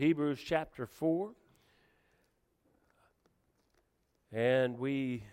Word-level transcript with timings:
Hebrews 0.00 0.40
chapter 0.42 0.86
4. 0.86 1.30
And 4.32 4.78
we, 4.78 5.24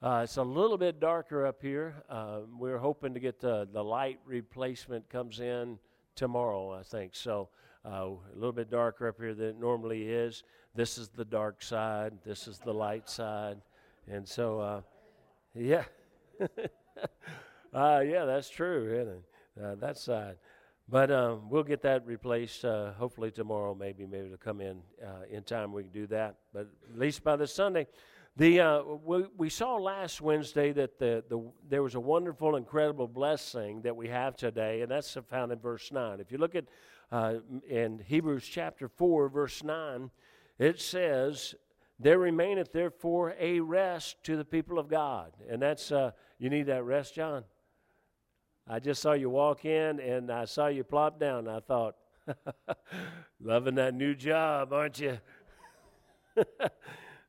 uh, 0.00 0.22
it's 0.24 0.38
a 0.38 0.42
little 0.42 0.78
bit 0.78 0.98
darker 0.98 1.44
up 1.44 1.60
here. 1.60 2.02
Uh, 2.08 2.38
we're 2.58 2.78
hoping 2.78 3.12
to 3.12 3.20
get 3.20 3.38
the, 3.38 3.68
the 3.70 3.84
light 3.84 4.18
replacement 4.24 5.10
comes 5.10 5.40
in 5.40 5.78
tomorrow, 6.14 6.72
I 6.72 6.82
think. 6.82 7.14
So 7.14 7.50
uh, 7.84 7.90
a 7.90 8.34
little 8.34 8.54
bit 8.54 8.70
darker 8.70 9.08
up 9.08 9.18
here 9.20 9.34
than 9.34 9.48
it 9.48 9.60
normally 9.60 10.08
is. 10.08 10.42
This 10.74 10.96
is 10.96 11.10
the 11.10 11.26
dark 11.26 11.62
side, 11.62 12.14
this 12.24 12.48
is 12.48 12.58
the 12.60 12.72
light 12.72 13.10
side. 13.10 13.58
And 14.08 14.26
so, 14.26 14.58
uh, 14.58 14.80
yeah. 15.54 15.84
uh, 17.74 18.00
yeah, 18.06 18.24
that's 18.24 18.48
true, 18.48 18.90
isn't 18.90 19.12
it? 19.12 19.24
Uh, 19.62 19.74
that 19.74 19.98
side. 19.98 20.36
But 20.88 21.10
um, 21.10 21.48
we'll 21.48 21.62
get 21.62 21.82
that 21.82 22.06
replaced 22.06 22.64
uh, 22.64 22.92
hopefully 22.92 23.30
tomorrow, 23.30 23.74
maybe, 23.74 24.04
maybe 24.04 24.26
it'll 24.26 24.36
come 24.36 24.60
in 24.60 24.82
uh, 25.02 25.22
in 25.30 25.42
time 25.42 25.72
we 25.72 25.84
can 25.84 25.92
do 25.92 26.06
that. 26.08 26.36
But 26.52 26.68
at 26.92 26.98
least 26.98 27.24
by 27.24 27.36
this 27.36 27.54
Sunday. 27.54 27.86
The, 28.34 28.60
uh, 28.60 28.82
we, 29.04 29.26
we 29.36 29.50
saw 29.50 29.76
last 29.76 30.22
Wednesday 30.22 30.72
that 30.72 30.98
the, 30.98 31.22
the, 31.28 31.42
there 31.68 31.82
was 31.82 31.96
a 31.96 32.00
wonderful, 32.00 32.56
incredible 32.56 33.06
blessing 33.06 33.82
that 33.82 33.94
we 33.94 34.08
have 34.08 34.36
today, 34.36 34.80
and 34.80 34.90
that's 34.90 35.18
found 35.28 35.52
in 35.52 35.58
verse 35.58 35.92
9. 35.92 36.18
If 36.18 36.32
you 36.32 36.38
look 36.38 36.54
at 36.54 36.64
uh, 37.10 37.34
in 37.68 37.98
Hebrews 37.98 38.48
chapter 38.48 38.88
4, 38.88 39.28
verse 39.28 39.62
9, 39.62 40.10
it 40.58 40.80
says, 40.80 41.54
There 42.00 42.18
remaineth 42.18 42.72
therefore 42.72 43.34
a 43.38 43.60
rest 43.60 44.16
to 44.24 44.38
the 44.38 44.46
people 44.46 44.78
of 44.78 44.88
God. 44.88 45.32
And 45.50 45.60
that's, 45.60 45.92
uh, 45.92 46.12
you 46.38 46.48
need 46.48 46.66
that 46.66 46.84
rest, 46.84 47.14
John? 47.14 47.44
I 48.68 48.78
just 48.78 49.02
saw 49.02 49.12
you 49.12 49.28
walk 49.28 49.64
in 49.64 50.00
and 50.00 50.30
I 50.30 50.44
saw 50.44 50.68
you 50.68 50.84
plop 50.84 51.18
down. 51.18 51.48
I 51.48 51.60
thought, 51.60 51.96
loving 53.40 53.74
that 53.74 53.94
new 53.94 54.14
job, 54.14 54.72
aren't 54.72 55.00
you? 55.00 55.18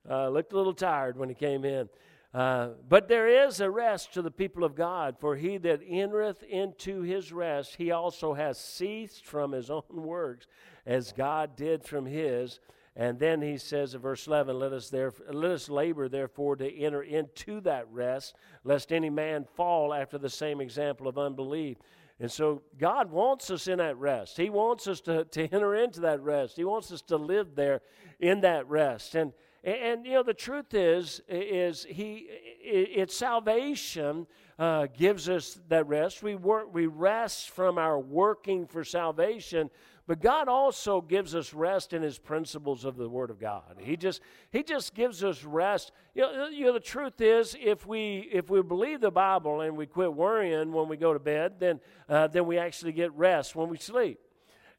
uh, 0.10 0.30
looked 0.30 0.54
a 0.54 0.58
little 0.58 0.74
tired 0.74 1.18
when 1.18 1.30
he 1.30 1.36
came 1.36 1.66
in. 1.66 1.90
Uh, 2.34 2.70
but 2.90 3.08
there 3.08 3.46
is 3.46 3.60
a 3.60 3.70
rest 3.70 4.14
to 4.14 4.22
the 4.22 4.32
people 4.32 4.64
of 4.64 4.76
God, 4.76 5.18
for 5.20 5.36
he 5.36 5.58
that 5.58 5.82
entereth 5.88 6.42
into 6.44 7.02
his 7.02 7.32
rest, 7.32 7.76
he 7.76 7.92
also 7.92 8.34
has 8.34 8.58
ceased 8.58 9.24
from 9.24 9.52
his 9.52 9.70
own 9.70 9.84
works, 9.92 10.48
as 10.86 11.12
God 11.12 11.56
did 11.56 11.84
from 11.84 12.08
his. 12.08 12.60
And 12.96 13.18
then 13.18 13.42
he 13.42 13.58
says 13.58 13.96
in 13.96 14.02
verse 14.02 14.28
11, 14.28 14.58
let 14.60 14.72
us, 14.72 14.90
there, 14.90 15.12
let 15.32 15.52
us 15.52 15.68
labor, 15.68 16.08
therefore, 16.08 16.56
to 16.58 16.78
enter 16.78 17.02
into 17.02 17.60
that 17.62 17.88
rest, 17.90 18.36
lest 18.64 18.94
any 18.94 19.10
man 19.10 19.46
fall 19.56 19.94
after 19.94 20.20
the 20.20 20.30
same 20.30 20.62
example 20.62 21.08
of 21.08 21.18
unbelief. 21.18 21.78
And 22.20 22.32
so 22.32 22.62
God 22.78 23.12
wants 23.12 23.50
us 23.50 23.68
in 23.68 23.80
that 23.80 23.98
rest. 23.98 24.38
He 24.38 24.52
wants 24.52 24.88
us 24.88 25.02
to, 25.02 25.26
to 25.26 25.48
enter 25.48 25.76
into 25.76 26.02
that 26.02 26.22
rest. 26.22 26.56
He 26.56 26.64
wants 26.64 26.92
us 26.92 27.02
to 27.04 27.18
live 27.18 27.56
there 27.56 27.82
in 28.20 28.42
that 28.42 28.68
rest. 28.70 29.16
And, 29.16 29.34
and, 29.64 30.06
you 30.06 30.14
know, 30.14 30.24
the 30.24 30.34
truth 30.34 30.74
is, 30.74 31.22
is 31.28 31.86
he, 31.90 32.28
it's 32.62 33.16
salvation 33.16 34.28
uh, 34.60 34.88
gives 34.96 35.30
us 35.30 35.60
that 35.70 35.88
rest. 35.88 36.22
We, 36.22 36.36
work, 36.36 36.72
we 36.74 36.86
rest 36.86 37.50
from 37.50 37.78
our 37.78 38.00
working 38.00 38.68
for 38.68 38.84
salvation 38.84 39.72
but 40.06 40.22
God 40.22 40.50
also 40.50 41.00
gives 41.00 41.34
us 41.34 41.54
rest 41.54 41.94
in 41.94 42.02
His 42.02 42.20
principles 42.20 42.84
of 42.84 42.98
the 42.98 43.08
Word 43.08 43.30
of 43.30 43.40
God. 43.40 43.78
He 43.80 43.96
just 43.96 44.22
He 44.52 44.62
just 44.62 44.94
gives 44.94 45.24
us 45.24 45.44
rest. 45.44 45.92
You 46.14 46.24
know, 46.24 46.48
you 46.48 46.66
know 46.66 46.74
the 46.74 46.80
truth 46.80 47.22
is, 47.22 47.56
if 47.60 47.88
we 47.88 48.30
if 48.32 48.50
we 48.50 48.62
believe 48.62 49.00
the 49.00 49.12
Bible 49.12 49.62
and 49.62 49.78
we 49.78 49.86
quit 49.86 50.14
worrying 50.14 50.74
when 50.74 50.90
we 50.90 50.98
go 50.98 51.14
to 51.14 51.20
bed, 51.20 51.54
then 51.60 51.80
uh, 52.10 52.28
then 52.28 52.46
we 52.46 52.58
actually 52.58 52.92
get 52.92 53.14
rest 53.14 53.56
when 53.56 53.70
we 53.70 53.78
sleep. 53.78 54.20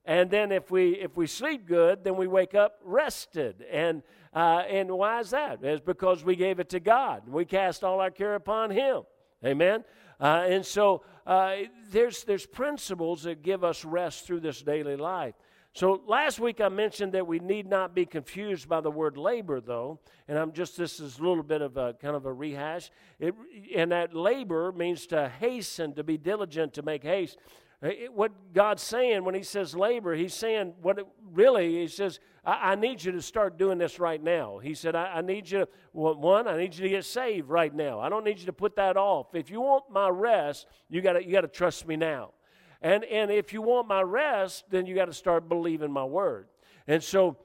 And 0.04 0.30
then 0.30 0.52
if 0.52 0.70
we 0.70 0.92
if 1.00 1.16
we 1.16 1.26
sleep 1.26 1.66
good, 1.66 2.04
then 2.04 2.16
we 2.16 2.26
wake 2.26 2.54
up 2.54 2.78
rested. 2.84 3.64
And 3.70 4.02
uh, 4.34 4.64
and 4.68 4.90
why 4.90 5.20
is 5.20 5.30
that? 5.30 5.64
It's 5.64 5.80
because 5.80 6.22
we 6.22 6.36
gave 6.36 6.60
it 6.60 6.68
to 6.70 6.80
God. 6.80 7.22
We 7.26 7.46
cast 7.46 7.82
all 7.82 8.00
our 8.00 8.10
care 8.10 8.34
upon 8.34 8.70
Him. 8.70 9.04
Amen. 9.42 9.84
Uh, 10.20 10.44
and 10.48 10.64
so 10.64 11.02
uh, 11.26 11.56
there's, 11.90 12.24
there's 12.24 12.46
principles 12.46 13.24
that 13.24 13.42
give 13.42 13.64
us 13.64 13.84
rest 13.84 14.26
through 14.26 14.40
this 14.40 14.62
daily 14.62 14.96
life. 14.96 15.34
So 15.76 16.02
last 16.06 16.38
week 16.38 16.60
I 16.60 16.68
mentioned 16.68 17.14
that 17.14 17.26
we 17.26 17.40
need 17.40 17.66
not 17.66 17.96
be 17.96 18.06
confused 18.06 18.68
by 18.68 18.80
the 18.80 18.92
word 18.92 19.16
labor, 19.16 19.60
though, 19.60 19.98
and 20.28 20.38
I'm 20.38 20.52
just 20.52 20.76
this 20.76 21.00
is 21.00 21.18
a 21.18 21.22
little 21.22 21.42
bit 21.42 21.62
of 21.62 21.76
a 21.76 21.94
kind 21.94 22.14
of 22.14 22.26
a 22.26 22.32
rehash. 22.32 22.92
It, 23.18 23.34
and 23.74 23.90
that 23.90 24.14
labor 24.14 24.70
means 24.70 25.08
to 25.08 25.28
hasten, 25.40 25.92
to 25.94 26.04
be 26.04 26.16
diligent, 26.16 26.74
to 26.74 26.82
make 26.82 27.02
haste. 27.02 27.38
What 28.12 28.32
God's 28.52 28.82
saying 28.82 29.24
when 29.24 29.34
He 29.34 29.42
says 29.42 29.74
labor, 29.74 30.14
He's 30.14 30.34
saying 30.34 30.74
what 30.80 30.98
it, 30.98 31.06
really 31.32 31.80
He 31.80 31.88
says 31.88 32.20
I, 32.44 32.72
I, 32.72 32.74
need 32.74 33.02
you 33.02 33.12
to 33.12 33.22
start 33.22 33.58
doing 33.58 33.78
this 33.78 33.98
right 33.98 34.22
now. 34.22 34.58
He 34.58 34.74
said, 34.74 34.94
I, 34.94 35.16
I 35.16 35.20
need 35.22 35.50
you, 35.50 35.66
well, 35.92 36.14
one, 36.14 36.46
I 36.46 36.56
need 36.56 36.74
you 36.74 36.82
to 36.82 36.88
get 36.88 37.04
saved 37.04 37.48
right 37.48 37.74
now. 37.74 38.00
I 38.00 38.08
don't 38.08 38.24
need 38.24 38.38
you 38.38 38.46
to 38.46 38.52
put 38.52 38.76
that 38.76 38.96
off. 38.96 39.34
If 39.34 39.50
you 39.50 39.60
want 39.60 39.84
my 39.90 40.08
rest, 40.08 40.66
you 40.88 41.00
got 41.00 41.24
you 41.24 41.32
got 41.32 41.42
to 41.42 41.48
trust 41.48 41.86
me 41.86 41.96
now. 41.96 42.32
And, 42.82 43.04
and 43.04 43.30
if 43.30 43.54
you 43.54 43.62
want 43.62 43.88
my 43.88 44.02
rest, 44.02 44.64
then 44.70 44.84
you 44.84 44.94
got 44.94 45.06
to 45.06 45.14
start 45.14 45.48
believing 45.48 45.90
my 45.90 46.04
word. 46.04 46.48
And 46.86 47.02
so 47.02 47.38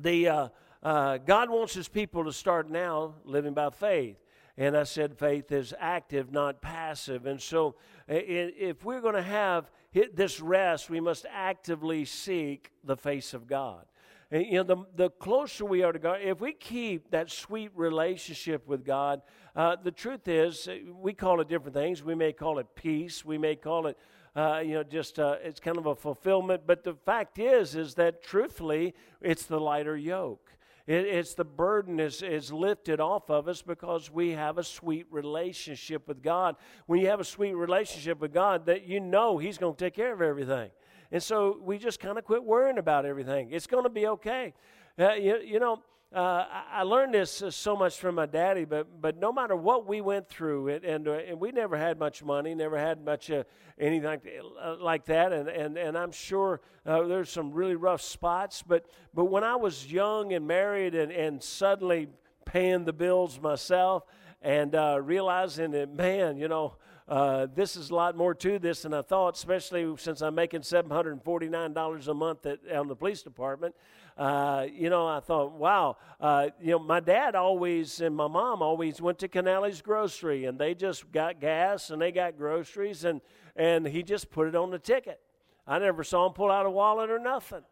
the, 0.00 0.28
uh, 0.28 0.48
uh, 0.82 1.18
God 1.18 1.50
wants 1.50 1.74
his 1.74 1.88
people 1.88 2.24
to 2.24 2.32
start 2.32 2.70
now 2.70 3.16
living 3.26 3.52
by 3.52 3.68
faith. 3.68 4.16
And 4.58 4.76
I 4.76 4.82
said 4.84 5.16
faith 5.16 5.50
is 5.50 5.72
active, 5.78 6.30
not 6.30 6.60
passive. 6.60 7.26
And 7.26 7.40
so 7.40 7.76
if 8.06 8.84
we're 8.84 9.00
going 9.00 9.14
to 9.14 9.22
have 9.22 9.70
this 10.14 10.40
rest, 10.40 10.90
we 10.90 11.00
must 11.00 11.24
actively 11.30 12.04
seek 12.04 12.70
the 12.84 12.96
face 12.96 13.32
of 13.32 13.46
God. 13.46 13.86
And, 14.30 14.46
you 14.46 14.52
know, 14.54 14.62
the, 14.62 14.76
the 14.96 15.10
closer 15.10 15.66
we 15.66 15.82
are 15.82 15.92
to 15.92 15.98
God, 15.98 16.20
if 16.22 16.40
we 16.40 16.54
keep 16.54 17.10
that 17.10 17.30
sweet 17.30 17.70
relationship 17.74 18.66
with 18.66 18.82
God, 18.82 19.20
uh, 19.54 19.76
the 19.76 19.90
truth 19.90 20.26
is, 20.26 20.68
uh, 20.68 20.76
we 20.94 21.12
call 21.12 21.42
it 21.42 21.48
different 21.48 21.74
things. 21.74 22.02
We 22.02 22.14
may 22.14 22.32
call 22.32 22.58
it 22.58 22.66
peace. 22.74 23.26
We 23.26 23.36
may 23.36 23.56
call 23.56 23.88
it, 23.88 23.98
uh, 24.34 24.62
you 24.64 24.72
know, 24.72 24.84
just 24.84 25.18
uh, 25.18 25.36
it's 25.42 25.60
kind 25.60 25.76
of 25.76 25.84
a 25.84 25.94
fulfillment. 25.94 26.62
But 26.66 26.82
the 26.82 26.94
fact 26.94 27.38
is, 27.38 27.74
is 27.74 27.94
that 27.96 28.22
truthfully, 28.22 28.94
it's 29.20 29.44
the 29.44 29.60
lighter 29.60 29.98
yoke. 29.98 30.51
It, 30.86 31.06
it's 31.06 31.34
the 31.34 31.44
burden 31.44 32.00
is, 32.00 32.22
is 32.22 32.52
lifted 32.52 33.00
off 33.00 33.30
of 33.30 33.48
us 33.48 33.62
because 33.62 34.10
we 34.10 34.30
have 34.30 34.58
a 34.58 34.64
sweet 34.64 35.06
relationship 35.10 36.08
with 36.08 36.22
God. 36.22 36.56
When 36.86 37.00
you 37.00 37.08
have 37.08 37.20
a 37.20 37.24
sweet 37.24 37.54
relationship 37.54 38.20
with 38.20 38.32
God, 38.32 38.66
that 38.66 38.86
you 38.86 39.00
know 39.00 39.38
He's 39.38 39.58
going 39.58 39.74
to 39.74 39.84
take 39.84 39.94
care 39.94 40.12
of 40.12 40.20
everything. 40.20 40.70
And 41.12 41.22
so 41.22 41.58
we 41.62 41.78
just 41.78 42.00
kind 42.00 42.18
of 42.18 42.24
quit 42.24 42.42
worrying 42.42 42.78
about 42.78 43.04
everything. 43.04 43.50
It's 43.52 43.66
going 43.66 43.84
to 43.84 43.90
be 43.90 44.06
okay. 44.06 44.54
Uh, 44.98 45.12
you, 45.12 45.38
you, 45.44 45.60
know, 45.60 45.82
uh, 46.14 46.44
I 46.70 46.82
learned 46.82 47.14
this 47.14 47.42
uh, 47.42 47.50
so 47.50 47.74
much 47.74 47.98
from 47.98 48.16
my 48.16 48.26
daddy, 48.26 48.66
but, 48.66 49.00
but 49.00 49.16
no 49.16 49.32
matter 49.32 49.56
what 49.56 49.86
we 49.86 50.02
went 50.02 50.28
through, 50.28 50.68
it, 50.68 50.84
and, 50.84 51.08
uh, 51.08 51.12
and 51.12 51.40
we 51.40 51.52
never 51.52 51.76
had 51.76 51.98
much 51.98 52.22
money, 52.22 52.54
never 52.54 52.78
had 52.78 53.02
much 53.02 53.30
uh, 53.30 53.44
anything 53.78 54.20
uh, 54.62 54.76
like 54.78 55.06
that, 55.06 55.32
and, 55.32 55.48
and, 55.48 55.78
and 55.78 55.96
I'm 55.96 56.12
sure 56.12 56.60
there's 56.84 57.30
some 57.30 57.52
really 57.52 57.76
rough 57.76 58.02
spots, 58.02 58.62
but, 58.62 58.84
but 59.14 59.26
when 59.26 59.42
I 59.42 59.56
was 59.56 59.90
young 59.90 60.34
and 60.34 60.46
married 60.46 60.94
and, 60.94 61.10
and 61.10 61.42
suddenly 61.42 62.08
paying 62.44 62.84
the 62.84 62.92
bills 62.92 63.40
myself 63.40 64.04
and 64.42 64.74
realizing 65.06 65.70
that, 65.70 65.94
man, 65.94 66.36
you 66.36 66.48
know, 66.48 66.76
uh, 67.08 67.46
this 67.54 67.76
is 67.76 67.90
a 67.90 67.94
lot 67.94 68.16
more 68.16 68.34
to 68.34 68.58
this 68.58 68.82
than 68.82 68.94
I 68.94 69.02
thought, 69.02 69.36
especially 69.36 69.94
since 69.98 70.22
I'm 70.22 70.34
making 70.34 70.60
$749 70.60 72.08
a 72.08 72.14
month 72.14 72.46
at, 72.46 72.58
on 72.74 72.88
the 72.88 72.96
police 72.96 73.22
department. 73.22 73.74
Uh, 74.16 74.66
you 74.72 74.90
know, 74.90 75.06
I 75.06 75.20
thought, 75.20 75.52
wow, 75.52 75.96
uh, 76.20 76.48
you 76.60 76.72
know, 76.72 76.78
my 76.78 77.00
dad 77.00 77.34
always 77.34 78.00
and 78.00 78.14
my 78.14 78.28
mom 78.28 78.62
always 78.62 79.00
went 79.00 79.18
to 79.20 79.28
Canale's 79.28 79.80
grocery 79.80 80.44
and 80.44 80.58
they 80.58 80.74
just 80.74 81.10
got 81.12 81.40
gas 81.40 81.90
and 81.90 82.00
they 82.00 82.12
got 82.12 82.36
groceries 82.36 83.04
and, 83.04 83.20
and 83.56 83.86
he 83.86 84.02
just 84.02 84.30
put 84.30 84.46
it 84.48 84.54
on 84.54 84.70
the 84.70 84.78
ticket. 84.78 85.20
I 85.66 85.78
never 85.78 86.04
saw 86.04 86.26
him 86.26 86.32
pull 86.32 86.50
out 86.50 86.66
a 86.66 86.70
wallet 86.70 87.10
or 87.10 87.18
nothing. 87.18 87.62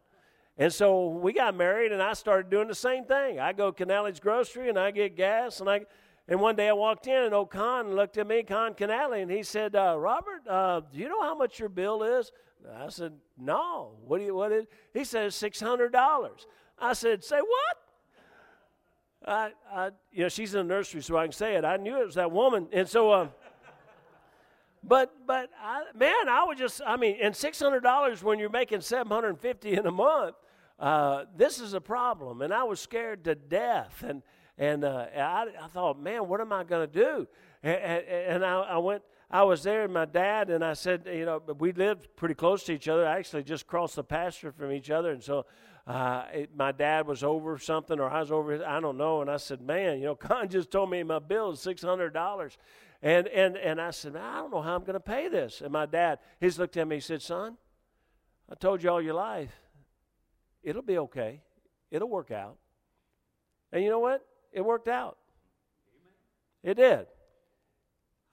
And 0.57 0.71
so 0.71 1.07
we 1.07 1.33
got 1.33 1.55
married, 1.55 1.91
and 1.91 2.03
I 2.03 2.13
started 2.13 2.51
doing 2.51 2.67
the 2.67 2.75
same 2.75 3.05
thing. 3.05 3.39
I 3.39 3.53
go 3.53 3.71
Canale's 3.71 4.19
grocery, 4.19 4.69
and 4.69 4.77
I 4.77 4.91
get 4.91 5.15
gas, 5.15 5.59
and 5.59 5.69
I 5.69 5.85
and 6.27 6.39
one 6.39 6.55
day 6.55 6.69
I 6.69 6.73
walked 6.73 7.07
in, 7.07 7.23
and 7.23 7.33
old 7.33 7.49
Con 7.49 7.95
looked 7.95 8.17
at 8.17 8.27
me, 8.27 8.43
Con 8.43 8.73
Canale, 8.73 9.21
and 9.21 9.31
he 9.31 9.43
said, 9.43 9.75
uh, 9.75 9.95
Robert, 9.97 10.47
uh, 10.47 10.81
do 10.91 10.99
you 10.99 11.09
know 11.09 11.21
how 11.21 11.35
much 11.35 11.59
your 11.59 11.67
bill 11.67 12.03
is? 12.03 12.31
I 12.75 12.89
said, 12.89 13.13
No. 13.37 13.93
What 14.05 14.19
do 14.19 14.25
you, 14.25 14.35
what 14.35 14.51
is, 14.51 14.65
he 14.93 15.03
says, 15.03 15.35
$600. 15.35 16.29
I 16.79 16.93
said, 16.93 17.23
Say 17.23 17.39
what? 17.39 17.77
I, 19.25 19.51
I, 19.71 19.89
you 20.11 20.23
know, 20.23 20.29
she's 20.29 20.55
in 20.55 20.67
the 20.67 20.73
nursery, 20.73 21.01
so 21.01 21.15
I 21.15 21.25
can 21.25 21.31
say 21.31 21.55
it. 21.55 21.63
I 21.63 21.77
knew 21.77 22.01
it 22.01 22.05
was 22.05 22.15
that 22.15 22.31
woman. 22.31 22.67
And 22.71 22.89
so, 22.89 23.13
um, 23.13 23.29
but, 24.83 25.13
but 25.27 25.49
I, 25.61 25.83
man, 25.95 26.27
I 26.27 26.43
would 26.43 26.57
just, 26.57 26.81
I 26.85 26.97
mean, 26.97 27.17
and 27.21 27.35
$600 27.35 28.23
when 28.23 28.39
you're 28.39 28.49
making 28.49 28.81
750 28.81 29.73
in 29.73 29.85
a 29.85 29.91
month, 29.91 30.35
uh, 30.79 31.25
this 31.35 31.59
is 31.59 31.73
a 31.73 31.81
problem. 31.81 32.41
And 32.41 32.51
I 32.51 32.63
was 32.63 32.79
scared 32.79 33.23
to 33.25 33.35
death. 33.35 34.03
And, 34.07 34.23
and 34.57 34.83
uh, 34.83 35.05
I, 35.15 35.45
I, 35.61 35.67
thought, 35.67 35.99
man, 35.99 36.27
what 36.27 36.41
am 36.41 36.51
I 36.51 36.63
going 36.63 36.89
to 36.89 36.99
do? 36.99 37.27
And, 37.61 37.75
and 37.75 38.45
I, 38.45 38.59
I, 38.61 38.77
went, 38.79 39.03
I 39.33 39.43
was 39.43 39.63
there, 39.63 39.85
and 39.85 39.93
my 39.93 40.03
dad, 40.03 40.49
and 40.49 40.63
I 40.63 40.73
said, 40.73 41.07
you 41.11 41.23
know, 41.23 41.41
we 41.57 41.71
lived 41.71 42.09
pretty 42.17 42.35
close 42.35 42.63
to 42.65 42.73
each 42.73 42.89
other. 42.89 43.07
I 43.07 43.17
actually 43.17 43.43
just 43.43 43.65
crossed 43.65 43.95
the 43.95 44.03
pasture 44.03 44.51
from 44.51 44.73
each 44.73 44.89
other. 44.89 45.11
And 45.11 45.23
so 45.23 45.45
uh, 45.87 46.25
it, 46.33 46.49
my 46.53 46.73
dad 46.73 47.07
was 47.07 47.23
over 47.23 47.57
something 47.57 47.97
or 47.97 48.09
I 48.09 48.19
was 48.19 48.31
over, 48.31 48.65
I 48.65 48.81
don't 48.81 48.97
know. 48.97 49.21
And 49.21 49.31
I 49.31 49.37
said, 49.37 49.61
man, 49.61 49.99
you 49.99 50.05
know, 50.05 50.15
Con 50.27 50.49
just 50.49 50.69
told 50.69 50.89
me 50.89 51.01
my 51.03 51.19
bill 51.19 51.51
is 51.51 51.59
$600. 51.59 52.57
And, 53.01 53.27
and, 53.29 53.55
and 53.55 53.79
I 53.79 53.91
said, 53.91 54.17
I 54.17 54.35
don't 54.35 54.51
know 54.51 54.61
how 54.61 54.75
I'm 54.75 54.81
going 54.81 54.93
to 54.93 54.99
pay 54.99 55.29
this. 55.29 55.61
And 55.61 55.71
my 55.71 55.85
dad, 55.85 56.19
he's 56.41 56.59
looked 56.59 56.75
at 56.75 56.85
me, 56.85 56.97
he 56.97 57.01
said, 57.01 57.21
son, 57.21 57.57
I 58.51 58.55
told 58.55 58.83
you 58.83 58.89
all 58.89 59.01
your 59.01 59.13
life, 59.13 59.53
it'll 60.61 60.81
be 60.81 60.97
okay. 60.97 61.41
It'll 61.89 62.09
work 62.09 62.31
out. 62.31 62.57
And 63.71 63.81
you 63.81 63.89
know 63.89 63.99
what? 63.99 64.25
It 64.51 64.61
worked 64.61 64.89
out. 64.89 65.17
It 66.63 66.75
did. 66.75 67.07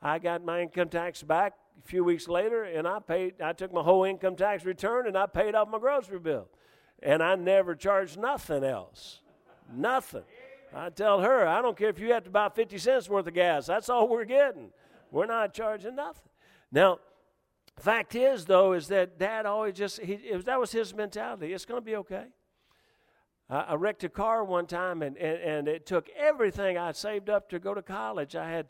I 0.00 0.18
got 0.18 0.44
my 0.44 0.62
income 0.62 0.88
tax 0.88 1.22
back 1.22 1.54
a 1.82 1.86
few 1.86 2.04
weeks 2.04 2.28
later, 2.28 2.64
and 2.64 2.86
I 2.86 3.00
paid. 3.00 3.40
I 3.42 3.52
took 3.52 3.72
my 3.72 3.82
whole 3.82 4.04
income 4.04 4.36
tax 4.36 4.64
return 4.64 5.06
and 5.06 5.16
I 5.16 5.26
paid 5.26 5.54
off 5.54 5.68
my 5.68 5.78
grocery 5.78 6.18
bill, 6.18 6.48
and 7.02 7.22
I 7.22 7.34
never 7.34 7.74
charged 7.74 8.18
nothing 8.18 8.64
else, 8.64 9.20
nothing. 9.72 10.24
I 10.74 10.90
tell 10.90 11.20
her, 11.20 11.46
I 11.46 11.62
don't 11.62 11.76
care 11.76 11.88
if 11.88 11.98
you 11.98 12.12
have 12.12 12.24
to 12.24 12.30
buy 12.30 12.48
fifty 12.48 12.78
cents 12.78 13.08
worth 13.08 13.26
of 13.26 13.34
gas. 13.34 13.66
That's 13.66 13.88
all 13.88 14.06
we're 14.06 14.24
getting. 14.24 14.70
We're 15.10 15.26
not 15.26 15.54
charging 15.54 15.96
nothing. 15.96 16.30
Now, 16.70 16.98
fact 17.78 18.14
is 18.14 18.44
though, 18.44 18.74
is 18.74 18.88
that 18.88 19.18
Dad 19.18 19.46
always 19.46 19.74
just 19.74 20.00
he, 20.00 20.16
that 20.44 20.60
was 20.60 20.70
his 20.70 20.94
mentality. 20.94 21.52
It's 21.52 21.64
going 21.64 21.80
to 21.80 21.84
be 21.84 21.96
okay. 21.96 22.26
I 23.50 23.76
wrecked 23.76 24.04
a 24.04 24.10
car 24.10 24.44
one 24.44 24.66
time, 24.66 25.00
and, 25.00 25.16
and, 25.16 25.40
and 25.40 25.68
it 25.68 25.86
took 25.86 26.10
everything 26.18 26.76
I 26.76 26.92
saved 26.92 27.30
up 27.30 27.48
to 27.48 27.58
go 27.58 27.72
to 27.72 27.80
college. 27.80 28.36
I 28.36 28.50
had 28.50 28.66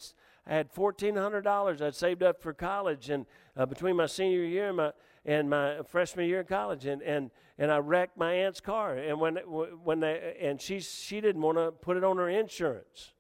I 0.49 0.55
had 0.55 0.71
fourteen 0.71 1.15
hundred 1.15 1.43
dollars 1.43 1.83
I'd 1.83 1.95
saved 1.95 2.23
up 2.23 2.41
for 2.41 2.55
college, 2.55 3.11
and 3.11 3.27
uh, 3.57 3.67
between 3.67 3.97
my 3.97 4.07
senior 4.07 4.45
year 4.45 4.69
and 4.69 4.77
my 4.79 4.93
and 5.27 5.51
my 5.51 5.83
freshman 5.87 6.27
year 6.27 6.41
in 6.41 6.47
college, 6.47 6.87
and 6.87 7.03
and 7.03 7.31
and 7.59 7.71
I 7.71 7.79
wrecked 7.79 8.17
my 8.17 8.33
aunt's 8.33 8.61
car, 8.61 8.97
and 8.97 9.21
when 9.21 9.37
when 9.37 10.01
they 10.01 10.37
and 10.41 10.59
she 10.61 10.81
she 10.81 11.21
didn't 11.21 11.43
want 11.43 11.59
to 11.59 11.71
put 11.71 11.99
it 11.99 12.05
on 12.05 12.17
her 12.17 12.31
insurance, 12.31 13.13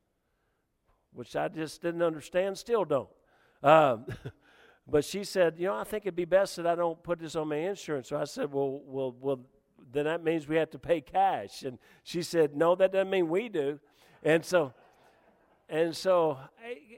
which 1.12 1.36
I 1.36 1.48
just 1.48 1.82
didn't 1.82 2.02
understand, 2.02 2.56
still 2.56 2.86
don't. 2.86 3.10
Um, 3.62 4.06
but 4.88 5.04
she 5.04 5.22
said, 5.22 5.56
you 5.58 5.66
know, 5.66 5.74
I 5.74 5.84
think 5.84 6.04
it'd 6.04 6.16
be 6.16 6.24
best 6.24 6.56
that 6.56 6.66
I 6.66 6.74
don't 6.74 7.02
put 7.02 7.18
this 7.18 7.36
on 7.36 7.48
my 7.48 7.56
insurance. 7.56 8.08
So 8.08 8.16
I 8.16 8.24
said, 8.24 8.50
well, 8.50 8.80
well, 8.86 9.14
well, 9.20 9.40
then 9.92 10.06
that 10.06 10.24
means 10.24 10.48
we 10.48 10.56
have 10.56 10.70
to 10.70 10.78
pay 10.78 11.02
cash. 11.02 11.62
And 11.62 11.78
she 12.04 12.22
said, 12.22 12.56
no, 12.56 12.74
that 12.76 12.92
doesn't 12.92 13.10
mean 13.10 13.28
we 13.28 13.50
do. 13.50 13.80
And 14.22 14.42
so. 14.42 14.72
And 15.68 15.94
so, 15.94 16.38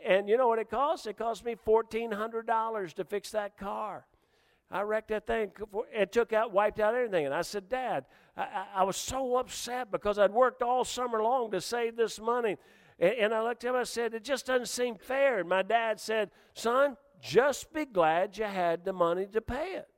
and 0.05 0.29
you 0.29 0.37
know 0.37 0.49
what 0.49 0.59
it 0.59 0.71
cost? 0.71 1.07
It 1.07 1.17
cost 1.17 1.45
me 1.45 1.57
$1,400 1.67 2.93
to 2.95 3.05
fix 3.05 3.31
that 3.31 3.57
car. 3.57 4.07
I 4.71 4.83
wrecked 4.83 5.09
that 5.09 5.27
thing. 5.27 5.51
It 5.93 6.13
took 6.13 6.33
out, 6.33 6.53
wiped 6.53 6.79
out 6.79 6.95
everything. 6.95 7.27
And 7.27 7.35
I 7.35 7.43
said, 7.43 7.69
Dad, 7.69 8.05
I, 8.37 8.67
I 8.77 8.83
was 8.85 8.97
so 8.97 9.37
upset 9.37 9.91
because 9.91 10.19
I'd 10.19 10.31
worked 10.31 10.63
all 10.63 10.85
summer 10.85 11.21
long 11.21 11.51
to 11.51 11.61
save 11.61 11.97
this 11.97 12.21
money. 12.21 12.57
And, 13.01 13.15
and 13.15 13.35
I 13.35 13.43
looked 13.43 13.65
at 13.65 13.71
him, 13.71 13.77
I 13.77 13.83
said, 13.83 14.15
It 14.15 14.23
just 14.23 14.47
doesn't 14.47 14.69
seem 14.69 14.95
fair. 14.95 15.41
And 15.41 15.49
my 15.49 15.63
dad 15.63 15.99
said, 15.99 16.31
Son, 16.55 16.97
just 17.21 17.73
be 17.73 17.85
glad 17.85 18.39
you 18.39 18.45
had 18.45 18.85
the 18.85 18.93
money 18.93 19.27
to 19.33 19.41
pay 19.41 19.75
it. 19.75 19.89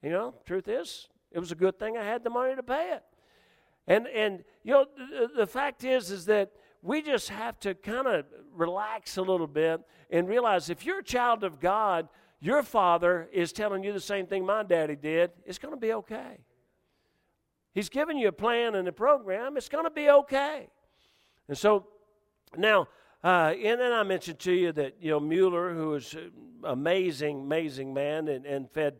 You 0.00 0.10
know, 0.10 0.34
truth 0.46 0.68
is, 0.68 1.08
it 1.32 1.40
was 1.40 1.50
a 1.50 1.56
good 1.56 1.78
thing 1.78 1.96
I 1.96 2.04
had 2.04 2.22
the 2.22 2.30
money 2.30 2.54
to 2.54 2.62
pay 2.62 2.92
it. 2.92 3.02
And, 3.88 4.06
and 4.06 4.44
you 4.62 4.72
know, 4.72 4.86
the, 4.96 5.28
the 5.38 5.46
fact 5.46 5.82
is, 5.82 6.10
is 6.12 6.24
that 6.26 6.52
we 6.82 7.00
just 7.00 7.28
have 7.28 7.58
to 7.60 7.74
kind 7.74 8.08
of 8.08 8.26
relax 8.52 9.16
a 9.16 9.22
little 9.22 9.46
bit 9.46 9.80
and 10.10 10.28
realize 10.28 10.68
if 10.68 10.84
you're 10.84 10.98
a 10.98 11.04
child 11.04 11.44
of 11.44 11.60
God, 11.60 12.08
your 12.40 12.62
father 12.62 13.28
is 13.32 13.52
telling 13.52 13.84
you 13.84 13.92
the 13.92 14.00
same 14.00 14.26
thing 14.26 14.44
my 14.44 14.64
daddy 14.64 14.96
did, 14.96 15.30
it's 15.46 15.58
going 15.58 15.72
to 15.72 15.80
be 15.80 15.92
okay. 15.92 16.38
He's 17.72 17.88
giving 17.88 18.18
you 18.18 18.28
a 18.28 18.32
plan 18.32 18.74
and 18.74 18.86
a 18.88 18.92
program, 18.92 19.56
it's 19.56 19.68
going 19.68 19.84
to 19.84 19.90
be 19.90 20.10
okay. 20.10 20.68
And 21.48 21.56
so 21.56 21.86
now, 22.56 22.88
uh, 23.22 23.54
and 23.62 23.80
then 23.80 23.92
I 23.92 24.02
mentioned 24.02 24.40
to 24.40 24.52
you 24.52 24.72
that, 24.72 24.96
you 25.00 25.10
know, 25.12 25.20
Mueller, 25.20 25.72
who 25.72 25.94
an 25.94 26.32
amazing, 26.64 27.42
amazing 27.42 27.94
man 27.94 28.26
and, 28.26 28.44
and 28.44 28.68
fed 28.70 28.96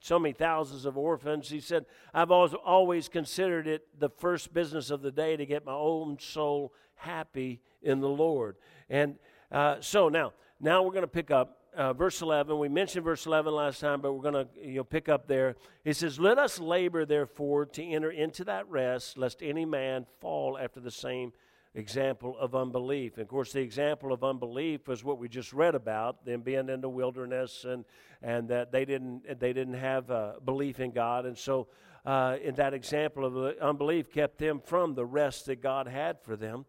so 0.00 0.18
many 0.18 0.32
thousands 0.32 0.84
of 0.84 0.96
orphans. 0.96 1.48
He 1.48 1.60
said, 1.60 1.86
I've 2.12 2.30
always, 2.30 2.54
always 2.54 3.08
considered 3.08 3.66
it 3.66 3.86
the 3.98 4.08
first 4.08 4.52
business 4.52 4.90
of 4.90 5.02
the 5.02 5.10
day 5.10 5.36
to 5.36 5.46
get 5.46 5.64
my 5.64 5.72
own 5.72 6.18
soul 6.18 6.72
happy 6.96 7.60
in 7.82 8.00
the 8.00 8.08
Lord. 8.08 8.56
And 8.88 9.16
uh, 9.50 9.76
so 9.80 10.08
now, 10.08 10.32
now 10.60 10.82
we're 10.82 10.92
going 10.92 11.02
to 11.02 11.08
pick 11.08 11.30
up 11.30 11.58
uh, 11.76 11.92
verse 11.92 12.22
11. 12.22 12.58
We 12.58 12.68
mentioned 12.68 13.04
verse 13.04 13.26
11 13.26 13.52
last 13.52 13.80
time, 13.80 14.00
but 14.00 14.12
we're 14.12 14.30
going 14.30 14.46
to 14.46 14.48
you 14.60 14.76
know, 14.76 14.84
pick 14.84 15.08
up 15.08 15.26
there. 15.26 15.56
It 15.84 15.94
says, 15.94 16.18
Let 16.18 16.38
us 16.38 16.58
labor, 16.58 17.04
therefore, 17.04 17.66
to 17.66 17.82
enter 17.84 18.10
into 18.10 18.44
that 18.44 18.68
rest, 18.68 19.18
lest 19.18 19.42
any 19.42 19.64
man 19.64 20.06
fall 20.20 20.58
after 20.58 20.80
the 20.80 20.90
same 20.90 21.32
example 21.74 22.36
of 22.38 22.54
unbelief. 22.54 23.14
And 23.14 23.22
of 23.22 23.28
course, 23.28 23.52
the 23.52 23.60
example 23.60 24.12
of 24.12 24.22
unbelief 24.22 24.86
was 24.86 25.02
what 25.02 25.18
we 25.18 25.28
just 25.28 25.52
read 25.52 25.74
about 25.74 26.24
them 26.24 26.42
being 26.42 26.68
in 26.68 26.80
the 26.80 26.88
wilderness 26.88 27.64
and, 27.64 27.84
and 28.22 28.48
that 28.48 28.70
they 28.70 28.84
didn't, 28.84 29.40
they 29.40 29.52
didn't 29.52 29.74
have 29.74 30.10
uh, 30.10 30.34
belief 30.44 30.78
in 30.78 30.92
God. 30.92 31.26
And 31.26 31.36
so, 31.36 31.66
uh, 32.06 32.36
in 32.42 32.54
that 32.56 32.74
example 32.74 33.24
of 33.24 33.56
unbelief, 33.58 34.10
kept 34.12 34.38
them 34.38 34.60
from 34.64 34.94
the 34.94 35.06
rest 35.06 35.46
that 35.46 35.62
God 35.62 35.88
had 35.88 36.20
for 36.22 36.36
them. 36.36 36.66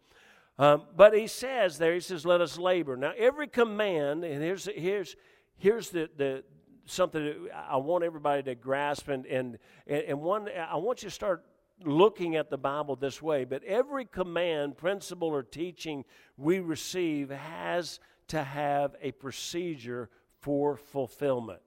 Um, 0.57 0.83
but 0.95 1.13
he 1.13 1.27
says 1.27 1.77
there, 1.77 1.93
he 1.93 1.99
says, 1.99 2.25
let 2.25 2.41
us 2.41 2.57
labor. 2.57 2.95
Now, 2.95 3.11
every 3.17 3.47
command, 3.47 4.23
and 4.23 4.41
here's, 4.41 4.69
here's, 4.73 5.15
here's 5.57 5.89
the, 5.89 6.09
the, 6.15 6.43
something 6.85 7.23
that 7.23 7.35
I 7.69 7.77
want 7.77 8.03
everybody 8.03 8.43
to 8.43 8.55
grasp, 8.55 9.09
and, 9.09 9.25
and, 9.25 9.57
and 9.87 10.21
one, 10.21 10.47
I 10.49 10.77
want 10.77 11.03
you 11.03 11.09
to 11.09 11.15
start 11.15 11.43
looking 11.83 12.37
at 12.37 12.49
the 12.49 12.57
Bible 12.57 12.95
this 12.95 13.21
way, 13.21 13.43
but 13.43 13.63
every 13.63 14.05
command, 14.05 14.77
principle, 14.77 15.27
or 15.27 15.43
teaching 15.43 16.05
we 16.37 16.59
receive 16.59 17.29
has 17.29 17.99
to 18.29 18.41
have 18.41 18.95
a 19.01 19.11
procedure 19.11 20.09
for 20.39 20.77
fulfillment. 20.77 21.59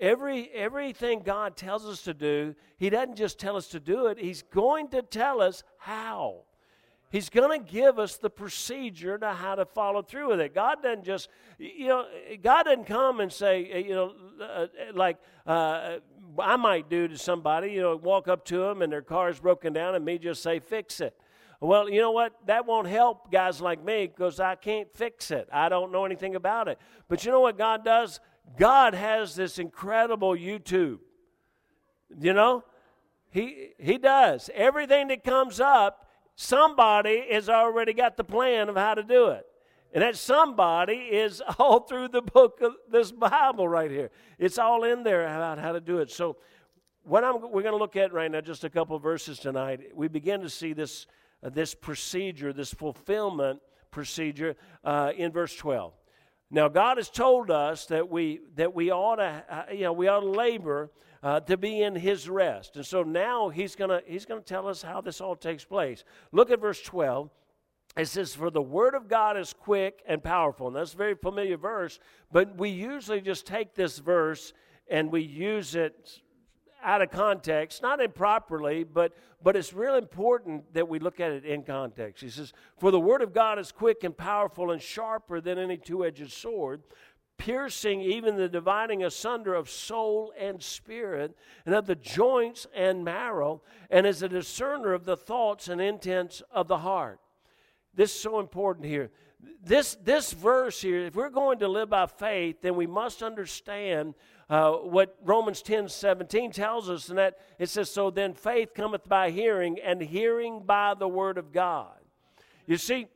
Every, 0.00 0.48
everything 0.50 1.20
God 1.20 1.56
tells 1.56 1.84
us 1.84 2.02
to 2.02 2.14
do, 2.14 2.54
He 2.78 2.88
doesn't 2.88 3.16
just 3.16 3.38
tell 3.38 3.56
us 3.56 3.68
to 3.68 3.80
do 3.80 4.06
it, 4.06 4.18
He's 4.18 4.42
going 4.42 4.88
to 4.88 5.02
tell 5.02 5.42
us 5.42 5.64
how. 5.76 6.44
He's 7.10 7.30
going 7.30 7.58
to 7.58 7.72
give 7.72 7.98
us 7.98 8.16
the 8.16 8.28
procedure 8.28 9.16
to 9.18 9.32
how 9.32 9.54
to 9.54 9.64
follow 9.64 10.02
through 10.02 10.28
with 10.28 10.40
it. 10.40 10.54
God 10.54 10.82
doesn't 10.82 11.04
just, 11.04 11.28
you 11.58 11.88
know, 11.88 12.04
God 12.42 12.64
doesn't 12.64 12.84
come 12.84 13.20
and 13.20 13.32
say, 13.32 13.82
you 13.86 13.94
know, 13.94 14.12
uh, 14.42 14.66
like 14.92 15.16
uh, 15.46 15.98
I 16.38 16.56
might 16.56 16.90
do 16.90 17.08
to 17.08 17.16
somebody, 17.16 17.72
you 17.72 17.80
know, 17.80 17.96
walk 17.96 18.28
up 18.28 18.44
to 18.46 18.58
them 18.58 18.82
and 18.82 18.92
their 18.92 19.02
car 19.02 19.30
is 19.30 19.40
broken 19.40 19.72
down 19.72 19.94
and 19.94 20.04
me 20.04 20.18
just 20.18 20.42
say, 20.42 20.60
fix 20.60 21.00
it. 21.00 21.16
Well, 21.60 21.88
you 21.88 22.00
know 22.00 22.12
what? 22.12 22.34
That 22.46 22.66
won't 22.66 22.86
help 22.86 23.32
guys 23.32 23.60
like 23.60 23.82
me 23.84 24.06
because 24.06 24.38
I 24.38 24.54
can't 24.54 24.88
fix 24.94 25.30
it. 25.30 25.48
I 25.50 25.68
don't 25.68 25.90
know 25.90 26.04
anything 26.04 26.36
about 26.36 26.68
it. 26.68 26.78
But 27.08 27.24
you 27.24 27.32
know 27.32 27.40
what 27.40 27.58
God 27.58 27.84
does? 27.84 28.20
God 28.58 28.94
has 28.94 29.34
this 29.34 29.58
incredible 29.58 30.34
YouTube. 30.34 30.98
You 32.20 32.32
know? 32.32 32.64
He, 33.30 33.70
he 33.78 33.98
does. 33.98 34.50
Everything 34.54 35.08
that 35.08 35.24
comes 35.24 35.58
up, 35.60 36.07
somebody 36.38 37.24
has 37.32 37.48
already 37.48 37.92
got 37.92 38.16
the 38.16 38.22
plan 38.22 38.68
of 38.68 38.76
how 38.76 38.94
to 38.94 39.02
do 39.02 39.26
it. 39.26 39.44
And 39.92 40.02
that 40.02 40.16
somebody 40.16 40.94
is 40.94 41.42
all 41.58 41.80
through 41.80 42.08
the 42.08 42.22
book 42.22 42.60
of 42.62 42.74
this 42.90 43.10
Bible 43.10 43.68
right 43.68 43.90
here. 43.90 44.10
It's 44.38 44.56
all 44.56 44.84
in 44.84 45.02
there 45.02 45.24
about 45.24 45.58
how 45.58 45.72
to 45.72 45.80
do 45.80 45.98
it. 45.98 46.10
So, 46.10 46.36
what 47.02 47.24
I'm, 47.24 47.40
we're 47.40 47.62
going 47.62 47.72
to 47.72 47.78
look 47.78 47.96
at 47.96 48.12
right 48.12 48.30
now, 48.30 48.42
just 48.42 48.64
a 48.64 48.70
couple 48.70 48.98
verses 48.98 49.38
tonight, 49.38 49.80
we 49.94 50.08
begin 50.08 50.42
to 50.42 50.50
see 50.50 50.74
this, 50.74 51.06
uh, 51.42 51.48
this 51.48 51.74
procedure, 51.74 52.52
this 52.52 52.72
fulfillment 52.72 53.60
procedure 53.90 54.56
uh, 54.84 55.12
in 55.16 55.32
verse 55.32 55.56
12. 55.56 55.94
Now, 56.50 56.68
God 56.68 56.98
has 56.98 57.08
told 57.08 57.50
us 57.50 57.86
that 57.86 58.10
we, 58.10 58.40
that 58.56 58.74
we 58.74 58.90
ought 58.90 59.16
to, 59.16 59.44
uh, 59.48 59.72
you 59.72 59.84
know, 59.84 59.92
we 59.92 60.06
ought 60.06 60.20
to 60.20 60.28
labor 60.28 60.90
uh, 61.22 61.40
to 61.40 61.56
be 61.56 61.82
in 61.82 61.94
his 61.94 62.28
rest. 62.28 62.76
And 62.76 62.86
so 62.86 63.02
now 63.02 63.48
he's 63.48 63.74
going 63.74 63.90
to 63.90 64.02
he's 64.06 64.26
going 64.26 64.40
to 64.40 64.46
tell 64.46 64.68
us 64.68 64.82
how 64.82 65.00
this 65.00 65.20
all 65.20 65.36
takes 65.36 65.64
place. 65.64 66.04
Look 66.32 66.50
at 66.50 66.60
verse 66.60 66.80
12. 66.82 67.30
It 67.96 68.06
says, 68.06 68.34
For 68.34 68.50
the 68.50 68.62
word 68.62 68.94
of 68.94 69.08
God 69.08 69.36
is 69.36 69.52
quick 69.52 70.02
and 70.06 70.22
powerful. 70.22 70.68
And 70.68 70.76
that's 70.76 70.94
a 70.94 70.96
very 70.96 71.14
familiar 71.14 71.56
verse, 71.56 71.98
but 72.30 72.56
we 72.56 72.68
usually 72.70 73.20
just 73.20 73.46
take 73.46 73.74
this 73.74 73.98
verse 73.98 74.52
and 74.88 75.10
we 75.10 75.22
use 75.22 75.74
it 75.74 76.20
out 76.82 77.02
of 77.02 77.10
context, 77.10 77.82
not 77.82 78.00
improperly, 78.00 78.84
but, 78.84 79.12
but 79.42 79.56
it's 79.56 79.72
really 79.72 79.98
important 79.98 80.72
that 80.74 80.88
we 80.88 80.98
look 80.98 81.18
at 81.18 81.32
it 81.32 81.44
in 81.44 81.62
context. 81.62 82.22
He 82.22 82.30
says, 82.30 82.52
For 82.78 82.90
the 82.90 83.00
word 83.00 83.20
of 83.20 83.32
God 83.32 83.58
is 83.58 83.72
quick 83.72 84.04
and 84.04 84.16
powerful 84.16 84.70
and 84.70 84.80
sharper 84.80 85.40
than 85.40 85.58
any 85.58 85.76
two 85.76 86.04
edged 86.04 86.30
sword, 86.30 86.82
piercing 87.38 88.00
even 88.00 88.36
the 88.36 88.48
dividing 88.48 89.04
asunder 89.04 89.54
of 89.54 89.70
soul 89.70 90.32
and 90.38 90.62
spirit, 90.62 91.36
and 91.64 91.74
of 91.74 91.86
the 91.86 91.94
joints 91.94 92.66
and 92.74 93.04
marrow, 93.04 93.62
and 93.90 94.06
is 94.06 94.22
a 94.22 94.28
discerner 94.28 94.92
of 94.92 95.04
the 95.04 95.16
thoughts 95.16 95.68
and 95.68 95.80
intents 95.80 96.42
of 96.50 96.68
the 96.68 96.78
heart. 96.78 97.20
This 97.94 98.14
is 98.14 98.20
so 98.20 98.40
important 98.40 98.86
here. 98.86 99.10
This, 99.64 99.96
this 100.02 100.32
verse 100.32 100.80
here, 100.80 101.06
if 101.06 101.14
we're 101.14 101.30
going 101.30 101.60
to 101.60 101.68
live 101.68 101.90
by 101.90 102.06
faith, 102.06 102.56
then 102.60 102.74
we 102.74 102.86
must 102.86 103.22
understand 103.22 104.14
uh, 104.50 104.72
what 104.72 105.16
Romans 105.22 105.62
10 105.62 105.88
17 105.88 106.50
tells 106.50 106.90
us, 106.90 107.08
and 107.08 107.18
that 107.18 107.38
it 107.58 107.68
says, 107.68 107.90
So 107.90 108.10
then 108.10 108.34
faith 108.34 108.74
cometh 108.74 109.08
by 109.08 109.30
hearing, 109.30 109.78
and 109.84 110.00
hearing 110.00 110.62
by 110.64 110.94
the 110.94 111.08
word 111.08 111.38
of 111.38 111.52
God. 111.52 111.98
You 112.66 112.76
see, 112.76 113.06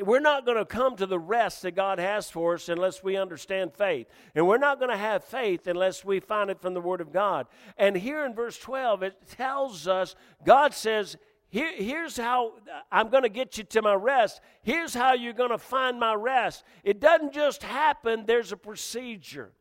we're 0.00 0.20
not 0.20 0.44
going 0.44 0.56
to 0.56 0.64
come 0.64 0.96
to 0.96 1.06
the 1.06 1.18
rest 1.18 1.62
that 1.62 1.72
God 1.72 1.98
has 1.98 2.30
for 2.30 2.54
us 2.54 2.68
unless 2.68 3.02
we 3.02 3.16
understand 3.16 3.72
faith. 3.74 4.06
And 4.34 4.46
we're 4.46 4.58
not 4.58 4.78
going 4.78 4.90
to 4.90 4.96
have 4.96 5.24
faith 5.24 5.66
unless 5.66 6.04
we 6.04 6.20
find 6.20 6.50
it 6.50 6.60
from 6.60 6.74
the 6.74 6.80
Word 6.80 7.00
of 7.00 7.12
God. 7.12 7.46
And 7.76 7.96
here 7.96 8.24
in 8.24 8.34
verse 8.34 8.58
12, 8.58 9.02
it 9.02 9.16
tells 9.28 9.88
us 9.88 10.14
God 10.44 10.74
says, 10.74 11.16
here, 11.50 11.72
here's 11.74 12.16
how 12.16 12.54
I'm 12.92 13.08
going 13.08 13.22
to 13.22 13.28
get 13.28 13.56
you 13.56 13.64
to 13.64 13.82
my 13.82 13.94
rest. 13.94 14.40
Here's 14.62 14.92
how 14.92 15.14
you're 15.14 15.32
going 15.32 15.50
to 15.50 15.58
find 15.58 15.98
my 15.98 16.14
rest. 16.14 16.62
It 16.84 17.00
doesn't 17.00 17.32
just 17.32 17.62
happen, 17.62 18.24
there's 18.26 18.52
a 18.52 18.56
procedure. 18.56 19.52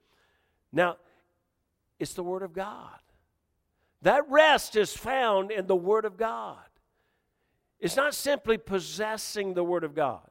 Now, 0.71 0.97
it's 1.97 2.13
the 2.13 2.23
Word 2.23 2.43
of 2.43 2.53
God. 2.53 2.99
That 4.01 4.29
rest 4.29 4.75
is 4.75 4.95
found 4.95 5.51
in 5.51 5.65
the 5.65 5.75
Word 5.75 6.05
of 6.05 6.17
God. 6.17 6.57
It's 7.79 7.95
not 7.95 8.15
simply 8.15 8.57
possessing 8.57 9.53
the 9.53 9.63
Word 9.63 9.83
of 9.83 9.93
God, 9.93 10.29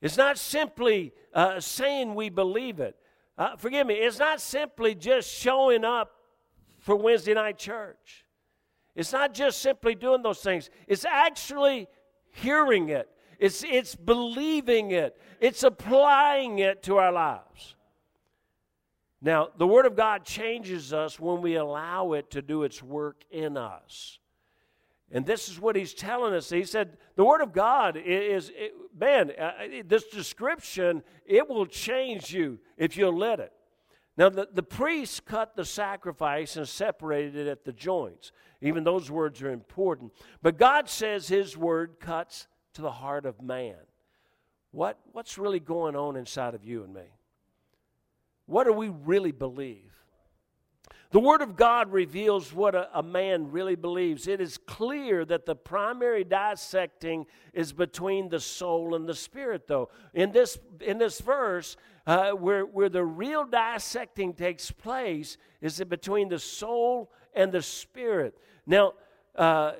it's 0.00 0.16
not 0.16 0.38
simply 0.38 1.12
uh, 1.34 1.60
saying 1.60 2.14
we 2.14 2.28
believe 2.28 2.80
it. 2.80 2.96
Uh, 3.38 3.56
forgive 3.56 3.86
me, 3.86 3.94
it's 3.94 4.18
not 4.18 4.40
simply 4.40 4.94
just 4.94 5.32
showing 5.32 5.84
up 5.84 6.12
for 6.78 6.94
Wednesday 6.96 7.32
night 7.32 7.56
church. 7.56 8.26
It's 8.94 9.12
not 9.12 9.32
just 9.32 9.62
simply 9.62 9.94
doing 9.94 10.22
those 10.22 10.40
things, 10.40 10.68
it's 10.86 11.04
actually 11.04 11.88
hearing 12.32 12.90
it, 12.90 13.08
it's, 13.38 13.64
it's 13.64 13.94
believing 13.94 14.90
it, 14.90 15.16
it's 15.40 15.62
applying 15.62 16.58
it 16.58 16.82
to 16.84 16.96
our 16.96 17.12
lives. 17.12 17.76
Now, 19.22 19.48
the 19.56 19.66
Word 19.66 19.86
of 19.86 19.96
God 19.96 20.24
changes 20.24 20.92
us 20.92 21.20
when 21.20 21.42
we 21.42 21.56
allow 21.56 22.12
it 22.12 22.30
to 22.30 22.42
do 22.42 22.62
its 22.62 22.82
work 22.82 23.22
in 23.30 23.56
us. 23.56 24.19
And 25.12 25.26
this 25.26 25.48
is 25.48 25.60
what 25.60 25.74
he's 25.74 25.92
telling 25.92 26.34
us. 26.34 26.50
He 26.50 26.64
said, 26.64 26.96
The 27.16 27.24
Word 27.24 27.40
of 27.40 27.52
God 27.52 27.96
is, 27.96 28.52
it, 28.54 28.72
man, 28.96 29.32
uh, 29.38 29.52
this 29.84 30.04
description, 30.04 31.02
it 31.26 31.48
will 31.48 31.66
change 31.66 32.32
you 32.32 32.60
if 32.76 32.96
you'll 32.96 33.16
let 33.16 33.40
it. 33.40 33.52
Now, 34.16 34.28
the, 34.28 34.48
the 34.52 34.62
priests 34.62 35.18
cut 35.18 35.56
the 35.56 35.64
sacrifice 35.64 36.56
and 36.56 36.68
separated 36.68 37.34
it 37.34 37.48
at 37.48 37.64
the 37.64 37.72
joints. 37.72 38.32
Even 38.60 38.84
those 38.84 39.10
words 39.10 39.42
are 39.42 39.50
important. 39.50 40.12
But 40.42 40.58
God 40.58 40.88
says 40.88 41.26
His 41.26 41.56
Word 41.56 41.96
cuts 41.98 42.46
to 42.74 42.82
the 42.82 42.90
heart 42.90 43.26
of 43.26 43.42
man. 43.42 43.76
What, 44.70 44.98
what's 45.12 45.38
really 45.38 45.58
going 45.58 45.96
on 45.96 46.16
inside 46.16 46.54
of 46.54 46.64
you 46.64 46.84
and 46.84 46.94
me? 46.94 47.16
What 48.46 48.64
do 48.64 48.72
we 48.72 48.88
really 48.88 49.32
believe? 49.32 49.92
The 51.12 51.18
Word 51.18 51.42
of 51.42 51.56
God 51.56 51.90
reveals 51.90 52.52
what 52.52 52.76
a, 52.76 52.88
a, 52.96 53.02
man 53.02 53.50
really 53.50 53.74
believes. 53.74 54.28
It 54.28 54.40
is 54.40 54.58
clear 54.58 55.24
that 55.24 55.44
the 55.44 55.56
primary 55.56 56.22
dissecting 56.22 57.26
is 57.52 57.72
between 57.72 58.28
the 58.28 58.38
soul 58.38 58.94
and 58.94 59.08
the 59.08 59.14
spirit, 59.14 59.66
though. 59.66 59.88
In 60.14 60.30
this, 60.30 60.56
in 60.80 60.98
this 60.98 61.20
verse, 61.20 61.76
uh, 62.06 62.30
where, 62.30 62.64
where 62.64 62.88
the 62.88 63.04
real 63.04 63.44
dissecting 63.44 64.34
takes 64.34 64.70
place 64.70 65.36
is 65.60 65.82
between 65.88 66.28
the 66.28 66.38
soul 66.38 67.10
and 67.34 67.50
the 67.50 67.62
spirit. 67.62 68.38
Now, 68.64 68.92
uh, 69.34 69.72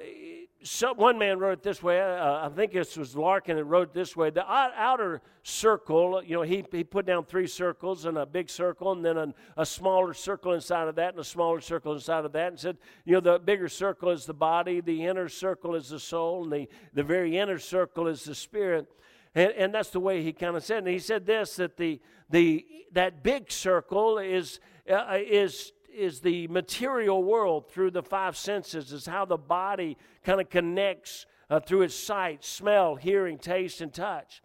so 0.62 0.92
one 0.92 1.18
man 1.18 1.38
wrote 1.38 1.52
it 1.52 1.62
this 1.62 1.82
way. 1.82 2.00
Uh, 2.00 2.46
I 2.46 2.50
think 2.54 2.72
this 2.72 2.96
was 2.96 3.16
Larkin 3.16 3.56
that 3.56 3.64
wrote 3.64 3.94
this 3.94 4.14
way. 4.14 4.28
The 4.28 4.46
outer 4.46 5.22
circle, 5.42 6.22
you 6.22 6.34
know, 6.34 6.42
he, 6.42 6.64
he 6.70 6.84
put 6.84 7.06
down 7.06 7.24
three 7.24 7.46
circles 7.46 8.04
and 8.04 8.18
a 8.18 8.26
big 8.26 8.50
circle, 8.50 8.92
and 8.92 9.02
then 9.02 9.16
a, 9.16 9.34
a 9.56 9.64
smaller 9.64 10.12
circle 10.12 10.52
inside 10.52 10.86
of 10.88 10.96
that, 10.96 11.14
and 11.14 11.20
a 11.20 11.24
smaller 11.24 11.60
circle 11.60 11.94
inside 11.94 12.26
of 12.26 12.32
that, 12.32 12.48
and 12.48 12.60
said, 12.60 12.76
you 13.06 13.14
know, 13.14 13.20
the 13.20 13.38
bigger 13.38 13.68
circle 13.68 14.10
is 14.10 14.26
the 14.26 14.34
body, 14.34 14.82
the 14.82 15.06
inner 15.06 15.28
circle 15.28 15.74
is 15.74 15.88
the 15.88 15.98
soul, 15.98 16.44
and 16.44 16.52
the, 16.52 16.68
the 16.92 17.02
very 17.02 17.38
inner 17.38 17.58
circle 17.58 18.06
is 18.06 18.24
the 18.24 18.34
spirit. 18.34 18.86
And, 19.34 19.52
and 19.52 19.74
that's 19.74 19.90
the 19.90 20.00
way 20.00 20.22
he 20.22 20.32
kind 20.32 20.56
of 20.56 20.64
said. 20.64 20.78
And 20.78 20.88
he 20.88 20.98
said 20.98 21.24
this 21.24 21.56
that 21.56 21.76
the, 21.76 22.00
the, 22.28 22.66
that 22.92 23.22
big 23.22 23.50
circle 23.50 24.18
is, 24.18 24.60
uh, 24.90 25.16
is 25.18 25.72
is 25.94 26.20
the 26.20 26.48
material 26.48 27.22
world 27.22 27.70
through 27.70 27.90
the 27.90 28.02
five 28.02 28.36
senses, 28.36 28.92
is 28.92 29.06
how 29.06 29.24
the 29.24 29.36
body 29.36 29.96
kind 30.24 30.40
of 30.40 30.50
connects 30.50 31.26
uh, 31.48 31.60
through 31.60 31.82
its 31.82 31.94
sight, 31.94 32.44
smell, 32.44 32.94
hearing, 32.94 33.38
taste, 33.38 33.80
and 33.80 33.92
touch. 33.92 34.42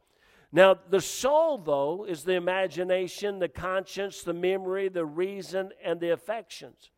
Now, 0.51 0.77
the 0.89 1.01
soul, 1.01 1.57
though, 1.57 2.05
is 2.05 2.23
the 2.23 2.35
imagination, 2.35 3.39
the 3.39 3.49
conscience, 3.49 4.23
the 4.23 4.33
memory, 4.33 4.89
the 4.89 5.05
reason, 5.05 5.71
and 5.83 5.99
the 5.99 6.11
affections. 6.11 6.91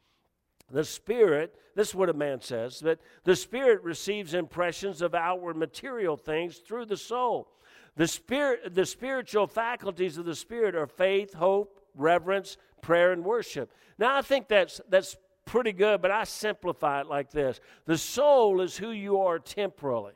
The 0.69 0.83
spirit, 0.83 1.55
this 1.75 1.89
is 1.89 1.95
what 1.95 2.09
a 2.09 2.13
man 2.13 2.41
says, 2.41 2.79
that 2.81 2.99
the 3.23 3.35
spirit 3.35 3.81
receives 3.83 4.33
impressions 4.33 5.01
of 5.01 5.15
outward 5.15 5.55
material 5.55 6.17
things 6.17 6.57
through 6.57 6.85
the 6.85 6.97
soul. 6.97 7.49
The 7.95 8.07
spirit, 8.07 8.75
the 8.75 8.85
spiritual 8.85 9.47
faculties 9.47 10.17
of 10.17 10.25
the 10.25 10.35
spirit 10.35 10.75
are 10.75 10.85
faith, 10.85 11.33
hope, 11.33 11.79
reverence, 11.95 12.57
prayer 12.87 13.11
and 13.11 13.25
worship. 13.25 13.69
Now, 13.99 14.15
I 14.15 14.21
think 14.21 14.47
that's, 14.47 14.79
that's 14.87 15.17
pretty 15.43 15.73
good, 15.73 16.01
but 16.01 16.09
I 16.09 16.23
simplify 16.23 17.01
it 17.01 17.07
like 17.07 17.29
this 17.31 17.59
The 17.85 17.97
soul 17.97 18.61
is 18.61 18.77
who 18.77 18.91
you 18.91 19.19
are 19.19 19.37
temporally 19.37 20.13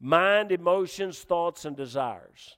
mind, 0.00 0.50
emotions, 0.50 1.18
thoughts, 1.20 1.64
and 1.66 1.76
desires. 1.76 2.56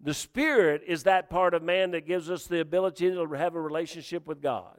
The 0.00 0.14
spirit 0.14 0.82
is 0.86 1.02
that 1.02 1.28
part 1.28 1.52
of 1.52 1.62
man 1.62 1.90
that 1.90 2.06
gives 2.06 2.30
us 2.30 2.46
the 2.46 2.60
ability 2.60 3.10
to 3.10 3.26
have 3.32 3.54
a 3.54 3.60
relationship 3.60 4.26
with 4.26 4.40
God. 4.40 4.78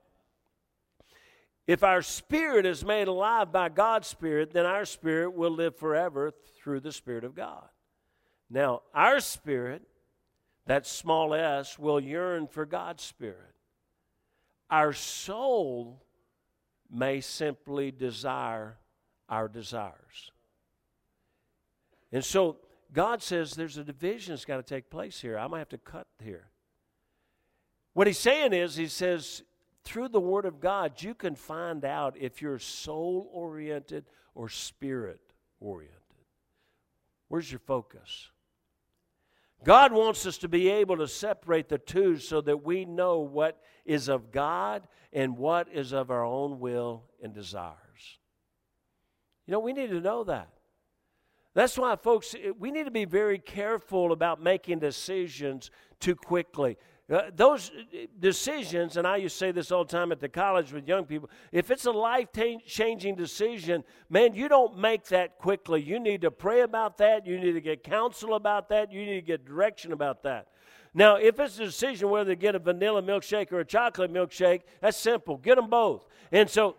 If 1.68 1.84
our 1.84 2.02
spirit 2.02 2.66
is 2.66 2.84
made 2.84 3.08
alive 3.08 3.52
by 3.52 3.70
God's 3.70 4.08
Spirit, 4.08 4.52
then 4.54 4.66
our 4.66 4.86
spirit 4.86 5.36
will 5.36 5.52
live 5.52 5.76
forever 5.76 6.32
through 6.58 6.80
the 6.80 6.92
Spirit 6.92 7.24
of 7.24 7.36
God. 7.36 7.68
Now, 8.50 8.82
our 8.96 9.20
spirit, 9.20 9.84
that 10.66 10.88
small 10.88 11.36
s, 11.36 11.78
will 11.78 12.00
yearn 12.00 12.48
for 12.48 12.66
God's 12.66 13.04
Spirit. 13.04 13.59
Our 14.70 14.94
soul 14.94 16.04
may 16.90 17.22
simply 17.22 17.92
desire 17.92 18.78
our 19.28 19.48
desires. 19.48 20.32
And 22.12 22.24
so 22.26 22.58
God 22.92 23.22
says 23.22 23.54
there's 23.54 23.78
a 23.78 23.84
division 23.84 24.34
that's 24.34 24.46
got 24.46 24.58
to 24.58 24.64
take 24.64 24.90
place 24.90 25.22
here. 25.22 25.38
I 25.38 25.48
might 25.48 25.60
have 25.60 25.70
to 25.70 25.78
cut 25.78 26.08
here. 26.24 26.50
What 27.94 28.08
he's 28.08 28.20
saying 28.20 28.54
is, 28.54 28.76
he 28.76 28.88
says, 28.88 29.44
through 29.84 30.10
the 30.10 30.20
Word 30.20 30.46
of 30.46 30.60
God, 30.60 31.02
you 31.02 31.14
can 31.14 31.36
find 31.36 31.84
out 31.86 32.16
if 32.18 32.42
you're 32.42 32.60
soul 32.60 33.30
oriented 33.34 34.06
or 34.36 34.50
spirit 34.50 35.22
oriented. 35.60 35.96
Where's 37.28 37.52
your 37.52 37.60
focus? 37.60 38.30
God 39.64 39.92
wants 39.92 40.26
us 40.26 40.38
to 40.40 40.48
be 40.48 40.70
able 40.70 40.98
to 40.98 41.08
separate 41.08 41.68
the 41.68 41.78
two 41.78 42.18
so 42.18 42.42
that 42.42 42.64
we 42.64 42.86
know 42.86 43.20
what 43.20 43.62
is 43.86 44.08
of 44.08 44.32
God 44.32 44.88
and 45.12 45.38
what 45.38 45.68
is 45.74 45.92
of 45.92 46.12
our 46.12 46.24
own 46.24 46.60
will 46.60 47.04
and 47.22 47.34
desires. 47.34 47.76
You 49.46 49.54
know, 49.54 49.60
we 49.60 49.74
need 49.74 49.90
to 49.90 50.00
know 50.00 50.24
that. 50.26 50.50
That's 51.56 51.78
why, 51.78 51.96
folks, 51.96 52.36
we 52.58 52.72
need 52.72 52.86
to 52.86 52.92
be 52.92 53.06
very 53.06 53.40
careful 53.40 54.12
about 54.12 54.42
making 54.42 54.80
decisions 54.80 55.72
too 56.00 56.16
quickly. 56.16 56.78
Uh, 57.10 57.24
those 57.36 57.72
decisions, 58.20 58.96
and 58.96 59.08
I 59.08 59.18
used 59.18 59.34
to 59.36 59.40
say 59.40 59.52
this 59.52 59.72
all 59.72 59.84
the 59.84 59.92
time 59.92 60.12
at 60.12 60.20
the 60.20 60.30
college 60.30 60.72
with 60.72 60.88
young 60.88 61.06
people 61.06 61.28
if 61.52 61.72
it's 61.72 61.86
a 61.86 61.92
life 61.92 62.28
changing 62.68 63.16
decision, 63.16 63.84
man, 64.12 64.36
you 64.36 64.48
don't 64.48 64.78
make 64.78 65.06
that 65.06 65.40
quickly. 65.40 65.82
You 65.82 66.00
need 66.00 66.22
to 66.22 66.30
pray 66.30 66.62
about 66.62 67.00
that. 67.00 67.26
You 67.26 67.40
need 67.40 67.54
to 67.54 67.62
get 67.62 67.84
counsel 67.84 68.36
about 68.36 68.70
that. 68.70 68.94
You 68.94 69.06
need 69.06 69.16
to 69.16 69.26
get 69.26 69.44
direction 69.44 69.92
about 69.92 70.22
that. 70.24 70.50
Now, 70.94 71.16
if 71.16 71.40
it's 71.40 71.58
a 71.60 71.66
decision 71.66 72.10
whether 72.10 72.32
to 72.32 72.36
get 72.36 72.54
a 72.54 72.60
vanilla 72.60 73.02
milkshake 73.02 73.52
or 73.52 73.60
a 73.60 73.66
chocolate 73.66 74.14
milkshake, 74.14 74.62
that's 74.80 74.98
simple. 74.98 75.38
Get 75.38 75.56
them 75.56 75.70
both. 75.70 76.06
And 76.32 76.48
so, 76.48 76.76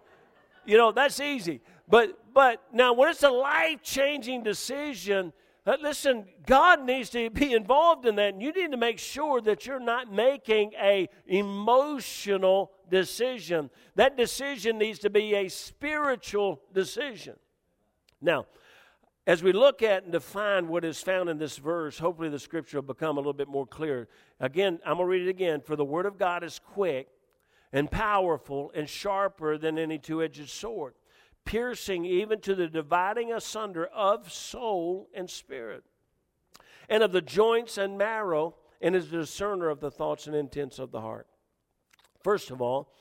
you 0.64 0.76
know, 0.76 0.92
that's 0.92 1.18
easy. 1.18 1.60
But 1.88 2.32
but 2.32 2.62
now 2.72 2.92
when 2.92 3.08
it's 3.08 3.25
a 3.25 3.30
life 3.30 3.82
changing 3.82 4.44
decision, 4.44 5.32
uh, 5.67 5.76
listen, 5.83 6.25
God 6.47 6.85
needs 6.85 7.11
to 7.11 7.29
be 7.29 7.52
involved 7.52 8.07
in 8.07 8.17
that, 8.17 8.33
and 8.33 8.43
you 8.43 8.52
need 8.52 8.71
to 8.71 8.79
make 8.79 8.99
sure 8.99 9.40
that 9.43 9.67
you're 9.67 9.79
not 9.79 10.11
making 10.11 10.73
a 10.81 11.09
emotional 11.26 12.73
decision. 12.88 13.69
That 13.95 14.17
decision 14.17 14.79
needs 14.79 14.99
to 15.00 15.11
be 15.11 15.35
a 15.35 15.49
spiritual 15.49 16.62
decision. 16.73 17.37
Now, 18.23 18.47
as 19.26 19.43
we 19.43 19.52
look 19.52 19.83
at 19.83 20.05
and 20.05 20.12
define 20.12 20.69
what 20.69 20.85
is 20.85 21.02
found 21.02 21.29
in 21.29 21.37
this 21.37 21.59
verse, 21.59 21.99
hopefully 21.99 22.31
the 22.31 22.38
scripture 22.38 22.79
will 22.79 22.95
become 22.95 23.17
a 23.17 23.21
little 23.21 23.35
bit 23.35 23.49
more 23.49 23.67
clear. 23.67 24.09
Again, 24.40 24.81
I'm 24.85 24.97
going 24.97 25.07
to 25.07 25.11
read 25.11 25.26
it 25.26 25.31
again. 25.31 25.61
For 25.61 25.76
the 25.76 25.85
word 25.85 26.07
of 26.07 26.19
God 26.19 26.43
is 26.43 26.59
quick 26.59 27.09
and 27.71 27.90
powerful 27.90 28.73
and 28.75 28.88
sharper 28.88 29.59
than 29.59 29.79
any 29.79 29.99
two 29.99 30.23
edged 30.23 30.49
sword 30.49 30.95
piercing 31.44 32.04
even 32.04 32.40
to 32.40 32.54
the 32.54 32.68
dividing 32.68 33.32
asunder 33.32 33.87
of 33.87 34.32
soul 34.32 35.09
and 35.14 35.28
spirit, 35.28 35.85
and 36.88 37.02
of 37.02 37.12
the 37.12 37.23
joints 37.23 37.78
and 37.78 37.99
marrow, 37.99 38.54
and 38.80 38.97
is 38.97 39.12
a 39.12 39.18
discerner 39.18 39.68
of 39.68 39.80
the 39.80 39.90
thoughts 39.90 40.26
and 40.26 40.37
intents 40.37 40.78
of 40.78 40.90
the 40.90 41.00
heart. 41.00 41.26
First 42.23 42.50
of 42.50 42.61
all, 42.61 42.92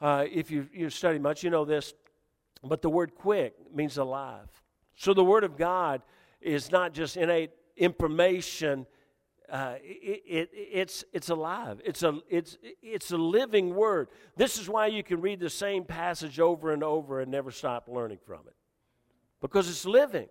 uh, 0.00 0.24
if 0.30 0.50
you, 0.50 0.68
you 0.72 0.90
study 0.90 1.18
much, 1.18 1.42
you 1.42 1.50
know 1.50 1.64
this, 1.64 1.94
but 2.62 2.82
the 2.82 2.90
word 2.90 3.14
quick 3.14 3.54
means 3.74 3.98
alive. 3.98 4.48
So 4.98 5.14
the 5.14 5.24
Word 5.24 5.44
of 5.44 5.56
God 5.56 6.02
is 6.40 6.72
not 6.72 6.92
just 6.92 7.16
innate 7.16 7.52
information. 7.76 8.84
Uh, 9.50 9.76
it, 9.82 10.22
it, 10.26 10.50
it's, 10.52 11.04
it's 11.12 11.30
alive. 11.30 11.80
It's 11.84 12.02
a, 12.02 12.18
it's, 12.28 12.58
it's 12.82 13.10
a 13.12 13.16
living 13.16 13.74
word. 13.74 14.08
This 14.36 14.58
is 14.58 14.68
why 14.68 14.88
you 14.88 15.02
can 15.02 15.20
read 15.20 15.40
the 15.40 15.48
same 15.48 15.84
passage 15.84 16.38
over 16.38 16.72
and 16.72 16.84
over 16.84 17.20
and 17.20 17.30
never 17.30 17.50
stop 17.50 17.88
learning 17.88 18.18
from 18.26 18.40
it 18.46 18.54
because 19.40 19.70
it's 19.70 19.86
living. 19.86 20.28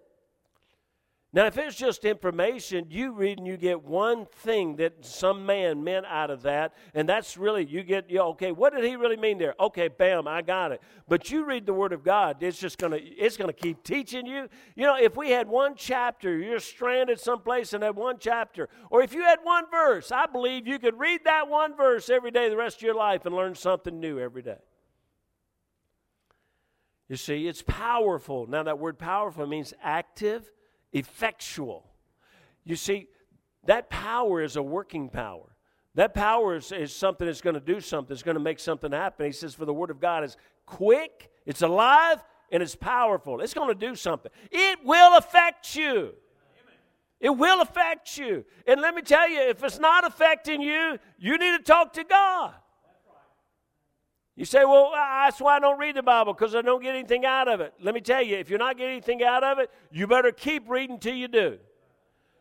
Now, 1.38 1.46
if 1.46 1.56
it's 1.60 1.75
just 1.75 2.03
information, 2.03 2.88
you 2.89 3.12
read 3.12 3.38
and 3.38 3.46
you 3.46 3.58
get 3.58 3.84
one 3.84 4.25
thing 4.25 4.77
that 4.77 5.06
some 5.06 5.46
man 5.46 5.84
meant 5.84 6.08
out 6.08 6.32
of 6.32 6.41
that, 6.41 6.74
and 6.96 7.08
that's 7.08 7.38
really, 7.38 7.63
you 7.63 7.84
get, 7.84 8.10
you 8.10 8.17
know, 8.17 8.29
okay, 8.29 8.51
what 8.51 8.74
did 8.74 8.84
he 8.84 8.96
really 8.96 9.17
mean 9.17 9.38
there? 9.38 9.53
Okay, 9.60 9.88
bam, 9.88 10.27
I 10.27 10.41
got 10.41 10.72
it. 10.72 10.82
But 11.08 11.29
you 11.29 11.46
read 11.46 11.67
the 11.67 11.75
Word 11.75 11.94
of 11.94 12.03
God, 12.03 12.41
it's 12.41 12.58
just 12.58 12.79
gonna, 12.79 12.98
it's 13.00 13.38
gonna 13.38 13.53
keep 13.53 13.84
teaching 13.84 14.25
you. 14.25 14.50
You 14.75 14.86
know, 14.86 14.98
if 15.00 15.15
we 15.15 15.29
had 15.29 15.48
one 15.48 15.75
chapter, 15.75 16.36
you're 16.39 16.60
stranded 16.60 17.20
someplace 17.20 17.74
and 17.74 17.84
had 17.84 17.96
one 17.96 18.15
chapter, 18.20 18.67
or 18.89 19.03
if 19.03 19.13
you 19.13 19.22
had 19.22 19.38
one 19.44 19.65
verse, 19.70 20.12
I 20.12 20.25
believe 20.25 20.65
you 20.65 20.79
could 20.79 20.98
read 20.98 21.24
that 21.25 21.48
one 21.48 21.77
verse 21.77 22.10
every 22.10 22.32
day 22.32 22.50
the 22.50 22.58
rest 22.58 22.77
of 22.77 22.82
your 22.82 22.96
life 22.96 23.27
and 23.27 23.36
learn 23.36 23.53
something 23.53 24.00
new 24.00 24.17
every 24.20 24.41
day. 24.41 24.58
You 27.08 27.15
see, 27.15 27.48
it's 27.48 27.62
powerful. 27.62 28.48
Now, 28.48 28.63
that 28.63 28.79
word 28.79 28.98
powerful 28.98 29.46
means 29.46 29.75
active 29.84 30.51
effectual. 30.98 31.86
You 32.63 32.75
see, 32.75 33.08
that 33.66 33.89
power 33.89 34.42
is 34.42 34.56
a 34.56 34.63
working 34.63 35.10
power. 35.10 35.56
That 35.96 36.13
power 36.13 36.56
is, 36.56 36.72
is 36.72 36.94
something 36.94 37.25
that's 37.25 37.42
going 37.42 37.56
to 37.56 37.60
do 37.60 37.80
something, 37.80 38.13
it's 38.13 38.24
going 38.24 38.36
to 38.36 38.44
make 38.44 38.60
something 38.60 38.92
happen. 38.92 39.25
He 39.25 39.32
says, 39.32 39.56
For 39.56 39.66
the 39.66 39.74
Word 39.74 39.89
of 39.89 40.00
God 40.00 40.24
is 40.24 40.38
quick, 40.66 41.32
it's 41.46 41.62
alive, 41.62 42.24
and 42.51 42.62
it's 42.62 42.75
powerful. 42.75 43.42
It's 43.42 43.54
going 43.54 43.70
to 43.70 43.88
do 43.88 43.96
something. 43.96 44.32
It 44.51 44.80
will 44.84 45.18
affect 45.18 45.75
you. 45.75 46.13
It 47.20 47.32
will 47.32 47.62
affect 47.62 48.18
you. 48.18 48.46
And 48.68 48.80
let 48.80 48.94
me 48.94 49.01
tell 49.01 49.27
you, 49.27 49.39
if 49.39 49.63
it's 49.63 49.80
not 49.80 50.06
affecting 50.06 50.62
you, 50.62 51.00
you 51.18 51.38
need 51.38 51.58
to 51.58 51.63
talk 51.63 51.94
to 51.94 52.04
God. 52.04 52.54
You 54.38 54.46
say, 54.46 54.63
well, 54.65 54.91
that's 54.94 55.41
why 55.41 55.56
I 55.56 55.60
don't 55.60 55.79
read 55.79 55.96
the 55.96 56.03
Bible, 56.03 56.32
because 56.32 56.53
I 56.53 56.62
don't 56.62 56.82
get 56.82 56.94
anything 56.94 57.25
out 57.25 57.48
of 57.48 57.60
it. 57.60 57.74
Let 57.82 57.96
me 57.96 58.01
tell 58.01 58.22
you, 58.22 58.38
if 58.38 58.51
you're 58.51 58.60
not 58.60 58.77
getting 58.77 58.94
anything 58.94 59.24
out 59.24 59.44
of 59.44 59.58
it, 59.58 59.72
you 59.91 60.06
better 60.06 60.32
keep 60.32 60.70
reading 60.70 61.00
till 61.00 61.15
you 61.15 61.27
do. 61.27 61.58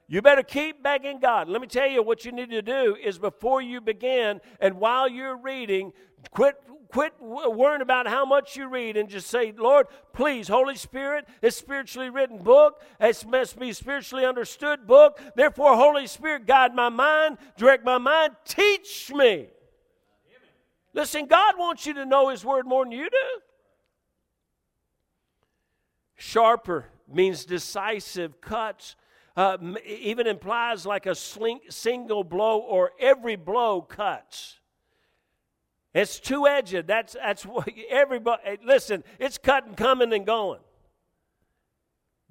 You 0.06 0.20
better 0.20 0.42
keep 0.42 0.82
begging 0.82 1.20
God. 1.20 1.48
Let 1.48 1.62
me 1.62 1.66
tell 1.66 1.88
you 1.88 2.02
what 2.02 2.26
you 2.26 2.32
need 2.32 2.50
to 2.50 2.60
do 2.60 2.96
is 3.02 3.18
before 3.18 3.62
you 3.62 3.80
begin 3.80 4.42
and 4.60 4.78
while 4.78 5.08
you're 5.08 5.38
reading, 5.38 5.92
quit 6.30 6.56
quit 6.88 7.14
worrying 7.20 7.80
about 7.80 8.06
how 8.06 8.24
much 8.24 8.56
you 8.56 8.68
read 8.68 8.96
and 8.96 9.08
just 9.08 9.26
say, 9.26 9.52
Lord, 9.56 9.86
please, 10.12 10.46
Holy 10.46 10.76
Spirit, 10.76 11.26
it's 11.42 11.56
spiritually 11.56 12.10
written 12.10 12.38
book. 12.38 12.80
It 13.00 13.24
must 13.26 13.58
be 13.58 13.72
spiritually 13.72 14.24
understood 14.24 14.86
book. 14.86 15.20
Therefore, 15.34 15.74
Holy 15.74 16.06
Spirit, 16.06 16.46
guide 16.46 16.74
my 16.74 16.88
mind, 16.88 17.38
direct 17.56 17.84
my 17.84 17.98
mind, 17.98 18.36
teach 18.44 19.10
me. 19.12 19.48
Listen, 20.96 21.26
God 21.26 21.58
wants 21.58 21.86
you 21.86 21.92
to 21.92 22.06
know 22.06 22.30
His 22.30 22.42
Word 22.42 22.66
more 22.66 22.82
than 22.82 22.90
you 22.90 23.10
do. 23.10 23.40
Sharper 26.16 26.86
means 27.06 27.44
decisive 27.44 28.40
cuts. 28.40 28.96
Uh, 29.36 29.58
even 29.86 30.26
implies 30.26 30.86
like 30.86 31.04
a 31.04 31.14
single 31.14 32.24
blow 32.24 32.58
or 32.58 32.92
every 32.98 33.36
blow 33.36 33.82
cuts. 33.82 34.58
It's 35.92 36.18
two 36.18 36.46
edged. 36.46 36.86
That's 36.86 37.12
that's 37.12 37.44
what 37.44 37.68
everybody. 37.90 38.58
Listen, 38.64 39.04
it's 39.18 39.36
cutting, 39.36 39.74
coming, 39.74 40.14
and 40.14 40.24
going. 40.24 40.60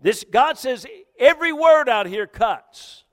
This 0.01 0.25
God 0.29 0.57
says 0.57 0.88
every 1.19 1.53
word 1.53 1.88
out 1.88 2.08
here 2.08 2.25
cuts. 2.25 3.05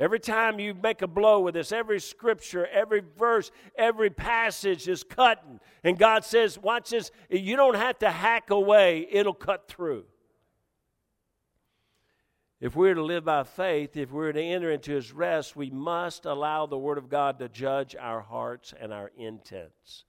Every 0.00 0.18
time 0.18 0.58
you 0.58 0.74
make 0.74 1.02
a 1.02 1.06
blow 1.06 1.40
with 1.40 1.54
this, 1.54 1.70
every 1.70 2.00
scripture, 2.00 2.66
every 2.66 3.02
verse, 3.18 3.50
every 3.76 4.10
passage 4.10 4.88
is 4.88 5.04
cutting. 5.04 5.60
And 5.84 5.98
God 5.98 6.24
says, 6.24 6.58
Watch 6.58 6.90
this, 6.90 7.10
you 7.30 7.56
don't 7.56 7.76
have 7.76 7.98
to 8.00 8.10
hack 8.10 8.50
away, 8.50 9.06
it'll 9.10 9.34
cut 9.34 9.68
through. 9.68 10.04
If 12.60 12.76
we're 12.76 12.94
to 12.94 13.02
live 13.02 13.24
by 13.24 13.42
faith, 13.42 13.96
if 13.96 14.12
we're 14.12 14.32
to 14.32 14.40
enter 14.40 14.70
into 14.70 14.92
his 14.92 15.12
rest, 15.12 15.56
we 15.56 15.68
must 15.68 16.26
allow 16.26 16.64
the 16.64 16.78
Word 16.78 16.96
of 16.96 17.08
God 17.08 17.40
to 17.40 17.48
judge 17.48 17.96
our 17.98 18.20
hearts 18.20 18.72
and 18.80 18.92
our 18.92 19.10
intents. 19.16 20.04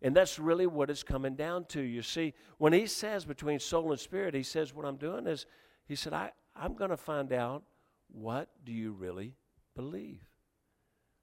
And 0.00 0.14
that's 0.14 0.38
really 0.38 0.68
what 0.68 0.88
it's 0.88 1.02
coming 1.02 1.34
down 1.34 1.66
to. 1.66 1.80
You 1.80 2.02
see, 2.02 2.32
when 2.58 2.72
he 2.72 2.86
says 2.86 3.24
between 3.24 3.58
soul 3.58 3.90
and 3.90 4.00
spirit, 4.00 4.34
he 4.34 4.44
says, 4.44 4.72
What 4.72 4.86
I'm 4.86 4.96
doing 4.96 5.26
is, 5.26 5.46
he 5.84 5.96
said, 5.96 6.12
I, 6.12 6.30
I'm 6.54 6.74
going 6.74 6.90
to 6.90 6.96
find 6.96 7.32
out 7.32 7.64
what 8.12 8.48
do 8.64 8.72
you 8.72 8.92
really 8.92 9.36
believe? 9.74 10.22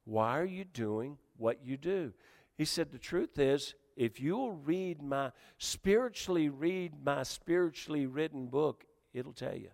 Why 0.06 0.40
are 0.40 0.46
you 0.46 0.64
doing 0.64 1.18
what 1.38 1.66
you 1.66 1.78
do? 1.78 2.14
He 2.58 2.66
said, 2.66 2.92
The 2.92 2.98
truth 2.98 3.38
is, 3.38 3.76
if 3.96 4.20
you'll 4.20 4.54
read 4.54 5.02
my, 5.02 5.32
spiritually 5.58 6.50
read 6.50 6.94
my 7.04 7.24
spiritually 7.24 8.06
written 8.06 8.48
book, 8.48 8.86
it'll 9.14 9.34
tell 9.34 9.56
you. 9.56 9.72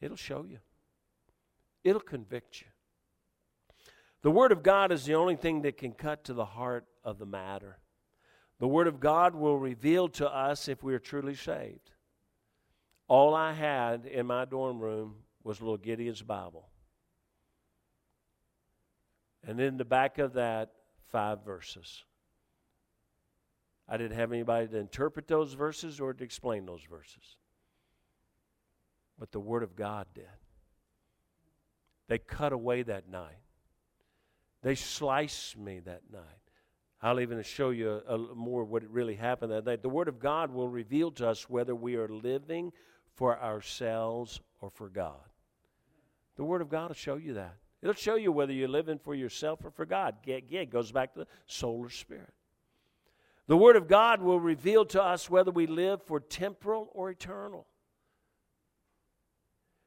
It'll 0.00 0.16
show 0.16 0.44
you. 0.44 0.58
It'll 1.84 2.00
convict 2.00 2.60
you. 2.60 2.66
The 4.22 4.30
Word 4.30 4.52
of 4.52 4.62
God 4.62 4.92
is 4.92 5.04
the 5.04 5.14
only 5.14 5.36
thing 5.36 5.62
that 5.62 5.78
can 5.78 5.92
cut 5.92 6.24
to 6.24 6.32
the 6.32 6.44
heart 6.44 6.86
of 7.04 7.18
the 7.18 7.26
matter. 7.26 7.78
The 8.58 8.68
Word 8.68 8.86
of 8.86 9.00
God 9.00 9.34
will 9.34 9.58
reveal 9.58 10.08
to 10.10 10.28
us 10.28 10.68
if 10.68 10.82
we 10.82 10.94
are 10.94 11.00
truly 11.00 11.34
saved. 11.34 11.91
All 13.12 13.34
I 13.34 13.52
had 13.52 14.06
in 14.06 14.24
my 14.24 14.46
dorm 14.46 14.80
room 14.80 15.16
was 15.44 15.60
little 15.60 15.76
Gideon's 15.76 16.22
Bible. 16.22 16.70
And 19.46 19.60
in 19.60 19.76
the 19.76 19.84
back 19.84 20.16
of 20.16 20.32
that, 20.32 20.70
five 21.08 21.44
verses. 21.44 22.04
I 23.86 23.98
didn't 23.98 24.16
have 24.16 24.32
anybody 24.32 24.66
to 24.68 24.78
interpret 24.78 25.28
those 25.28 25.52
verses 25.52 26.00
or 26.00 26.14
to 26.14 26.24
explain 26.24 26.64
those 26.64 26.80
verses. 26.88 27.36
But 29.18 29.30
the 29.30 29.40
Word 29.40 29.62
of 29.62 29.76
God 29.76 30.06
did. 30.14 30.24
They 32.08 32.16
cut 32.16 32.54
away 32.54 32.82
that 32.82 33.10
night. 33.10 33.42
They 34.62 34.74
sliced 34.74 35.58
me 35.58 35.80
that 35.80 36.04
night. 36.10 36.22
I'll 37.02 37.20
even 37.20 37.42
show 37.42 37.68
you 37.68 38.00
a, 38.08 38.14
a 38.14 38.34
more 38.34 38.64
what 38.64 38.84
really 38.90 39.16
happened 39.16 39.52
that 39.52 39.66
night. 39.66 39.82
The 39.82 39.90
Word 39.90 40.08
of 40.08 40.18
God 40.18 40.50
will 40.50 40.70
reveal 40.70 41.10
to 41.10 41.28
us 41.28 41.50
whether 41.50 41.74
we 41.74 41.96
are 41.96 42.08
living 42.08 42.72
for 43.14 43.38
ourselves 43.38 44.40
or 44.60 44.70
for 44.70 44.88
God. 44.88 45.20
The 46.36 46.44
Word 46.44 46.62
of 46.62 46.68
God 46.68 46.88
will 46.88 46.94
show 46.94 47.16
you 47.16 47.34
that. 47.34 47.56
It'll 47.82 47.94
show 47.94 48.14
you 48.14 48.30
whether 48.30 48.52
you're 48.52 48.68
living 48.68 48.98
for 48.98 49.14
yourself 49.14 49.64
or 49.64 49.70
for 49.70 49.84
God. 49.84 50.16
Again, 50.22 50.62
it 50.62 50.70
goes 50.70 50.92
back 50.92 51.14
to 51.14 51.20
the 51.20 51.26
soul 51.46 51.80
or 51.80 51.90
spirit. 51.90 52.32
The 53.48 53.56
Word 53.56 53.76
of 53.76 53.88
God 53.88 54.22
will 54.22 54.38
reveal 54.38 54.84
to 54.86 55.02
us 55.02 55.28
whether 55.28 55.50
we 55.50 55.66
live 55.66 56.02
for 56.02 56.20
temporal 56.20 56.88
or 56.92 57.10
eternal. 57.10 57.66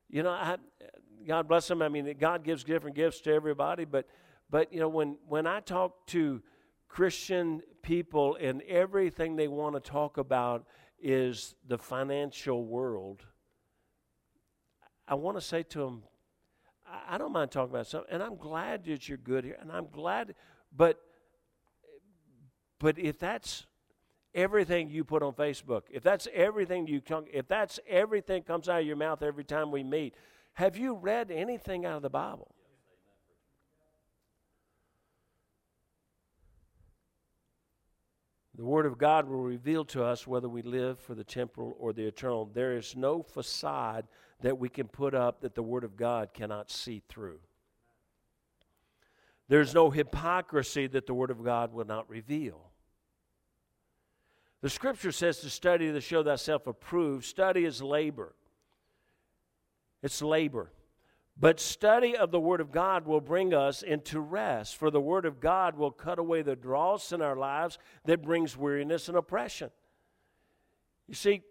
You 0.10 0.24
know, 0.24 0.32
I, 0.32 0.58
God 1.26 1.48
bless 1.48 1.68
them. 1.68 1.82
I 1.82 1.90
mean, 1.90 2.14
God 2.20 2.44
gives 2.44 2.64
different 2.64 2.96
gifts 2.96 3.22
to 3.22 3.34
everybody, 3.34 3.86
but, 3.86 4.08
but 4.50 4.72
you 4.72 4.80
know, 4.80 4.90
when, 4.90 5.18
when 5.28 5.48
I 5.48 5.62
talk 5.62 6.06
to 6.08 6.42
Christian 6.88 7.62
people 7.82 8.38
and 8.40 8.62
everything 8.64 9.36
they 9.36 9.48
want 9.48 9.76
to 9.76 9.80
talk 9.80 10.18
about 10.18 10.66
is 11.02 11.56
the 11.68 11.78
financial 11.78 12.66
world, 12.66 13.24
I 15.08 15.16
want 15.16 15.38
to 15.38 15.42
say 15.42 15.64
to 15.64 15.80
them, 15.80 16.04
I 17.08 17.18
don't 17.18 17.32
mind 17.32 17.52
talking 17.52 17.74
about 17.74 17.88
something, 17.88 18.12
and 18.12 18.22
I'm 18.22 18.38
glad 18.38 18.86
that 18.86 19.08
you're 19.10 19.18
good 19.18 19.44
here, 19.44 19.58
and 19.60 19.72
I'm 19.72 19.88
glad, 19.92 20.36
but 20.76 21.00
but 22.80 23.00
if 23.00 23.18
that's 23.18 23.66
everything 24.34 24.90
you 24.90 25.04
put 25.04 25.24
on 25.24 25.34
Facebook, 25.34 25.84
if 25.90 26.04
that's 26.04 26.28
everything 26.34 26.88
you 26.88 27.02
come, 27.02 27.26
if 27.32 27.48
that's 27.48 27.80
everything 27.88 28.44
comes 28.44 28.68
out 28.68 28.82
of 28.82 28.86
your 28.86 28.98
mouth 28.98 29.24
every 29.24 29.44
time 29.44 29.72
we 29.72 29.84
meet, 29.84 30.14
have 30.54 30.78
you 30.78 30.96
read 30.96 31.32
anything 31.32 31.86
out 31.86 31.98
of 31.98 32.02
the 32.02 32.10
Bible? 32.10 32.55
The 38.58 38.64
Word 38.64 38.86
of 38.86 38.98
God 38.98 39.28
will 39.28 39.42
reveal 39.42 39.84
to 39.86 40.04
us 40.04 40.26
whether 40.26 40.48
we 40.48 40.62
live 40.62 41.00
for 41.00 41.14
the 41.14 41.26
temporal 41.26 41.76
or 41.78 41.92
the 41.92 42.06
eternal. 42.06 42.46
There 42.46 42.78
is 42.78 42.96
no 42.96 43.22
facade 43.22 44.08
that 44.42 44.58
we 44.58 44.70
can 44.70 44.88
put 44.88 45.14
up 45.14 45.42
that 45.42 45.56
the 45.56 45.64
Word 45.64 45.84
of 45.84 45.98
God 45.98 46.34
cannot 46.34 46.72
see 46.72 47.02
through. 47.10 47.40
There's 49.50 49.74
no 49.74 49.90
hypocrisy 49.90 50.88
that 50.88 51.06
the 51.06 51.14
Word 51.14 51.32
of 51.32 51.44
God 51.44 51.74
will 51.74 51.86
not 51.86 52.10
reveal. 52.10 52.72
The 54.62 54.70
Scripture 54.70 55.12
says 55.12 55.40
to 55.40 55.50
study 55.50 55.92
to 55.92 56.02
show 56.02 56.24
thyself 56.24 56.66
approved. 56.66 57.26
Study 57.26 57.66
is 57.66 57.82
labor. 57.82 58.36
It's 60.02 60.22
labor. 60.22 60.72
But 61.38 61.60
study 61.60 62.16
of 62.16 62.32
the 62.32 62.40
Word 62.40 62.62
of 62.62 62.72
God 62.72 63.06
will 63.06 63.20
bring 63.20 63.54
us 63.54 63.84
into 63.84 64.22
rest, 64.22 64.78
for 64.78 64.90
the 64.90 65.02
Word 65.02 65.26
of 65.26 65.42
God 65.42 65.76
will 65.78 65.92
cut 65.92 66.18
away 66.18 66.42
the 66.42 66.56
dross 66.56 67.12
in 67.12 67.22
our 67.22 67.36
lives 67.36 67.78
that 68.06 68.22
brings 68.22 68.56
weariness 68.56 69.10
and 69.10 69.18
oppression. 69.18 69.70
You 71.08 71.14
see, 71.14 71.42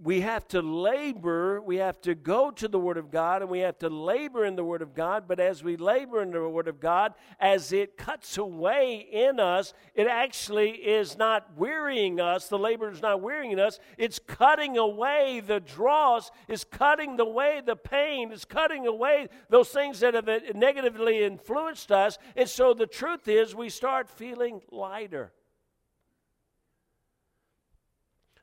we 0.00 0.22
have 0.22 0.48
to 0.48 0.62
labor, 0.62 1.60
we 1.60 1.76
have 1.76 2.00
to 2.00 2.14
go 2.14 2.50
to 2.50 2.66
the 2.66 2.78
Word 2.78 2.96
of 2.96 3.10
God, 3.10 3.42
and 3.42 3.50
we 3.50 3.60
have 3.60 3.78
to 3.78 3.88
labor 3.88 4.44
in 4.44 4.56
the 4.56 4.64
Word 4.64 4.82
of 4.82 4.94
God. 4.94 5.24
But 5.28 5.38
as 5.38 5.62
we 5.62 5.76
labor 5.76 6.22
in 6.22 6.32
the 6.32 6.48
Word 6.48 6.66
of 6.66 6.80
God, 6.80 7.14
as 7.38 7.72
it 7.72 7.96
cuts 7.96 8.36
away 8.36 9.06
in 9.12 9.38
us, 9.38 9.74
it 9.94 10.08
actually 10.08 10.70
is 10.70 11.16
not 11.16 11.56
wearying 11.56 12.20
us. 12.20 12.48
The 12.48 12.58
labor 12.58 12.90
is 12.90 13.00
not 13.00 13.20
wearying 13.20 13.60
us. 13.60 13.78
It's 13.96 14.18
cutting 14.18 14.76
away 14.76 15.40
the 15.46 15.60
dross, 15.60 16.30
it's 16.48 16.64
cutting 16.64 17.20
away 17.20 17.62
the 17.64 17.76
pain, 17.76 18.32
it's 18.32 18.44
cutting 18.44 18.86
away 18.86 19.28
those 19.50 19.68
things 19.68 20.00
that 20.00 20.14
have 20.14 20.28
negatively 20.54 21.22
influenced 21.22 21.92
us. 21.92 22.18
And 22.34 22.48
so 22.48 22.74
the 22.74 22.86
truth 22.86 23.28
is, 23.28 23.54
we 23.54 23.68
start 23.68 24.08
feeling 24.08 24.62
lighter. 24.70 25.32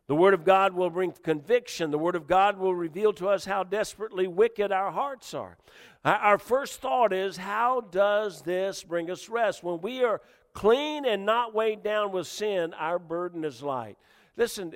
The 0.10 0.16
Word 0.16 0.34
of 0.34 0.44
God 0.44 0.74
will 0.74 0.90
bring 0.90 1.12
conviction. 1.12 1.92
The 1.92 2.00
Word 2.00 2.16
of 2.16 2.26
God 2.26 2.58
will 2.58 2.74
reveal 2.74 3.14
to 3.14 3.28
us 3.28 3.46
how 3.46 3.64
desperately 3.64 4.26
wicked 4.26 4.72
our 4.72 4.90
hearts 4.90 5.36
are. 5.36 5.56
Our 6.04 6.40
first 6.40 6.82
thought 6.82 7.14
is 7.14 7.38
how 7.38 7.82
does 7.82 8.42
this 8.42 8.84
bring 8.84 9.12
us 9.12 9.30
rest? 9.30 9.64
When 9.64 9.82
we 9.82 10.04
are 10.04 10.20
clean 10.54 11.06
and 11.06 11.28
not 11.28 11.54
weighed 11.54 11.84
down 11.84 12.12
with 12.12 12.26
sin, 12.26 12.74
our 12.74 12.98
burden 12.98 13.46
is 13.46 13.62
light. 13.62 14.00
Listen, 14.40 14.74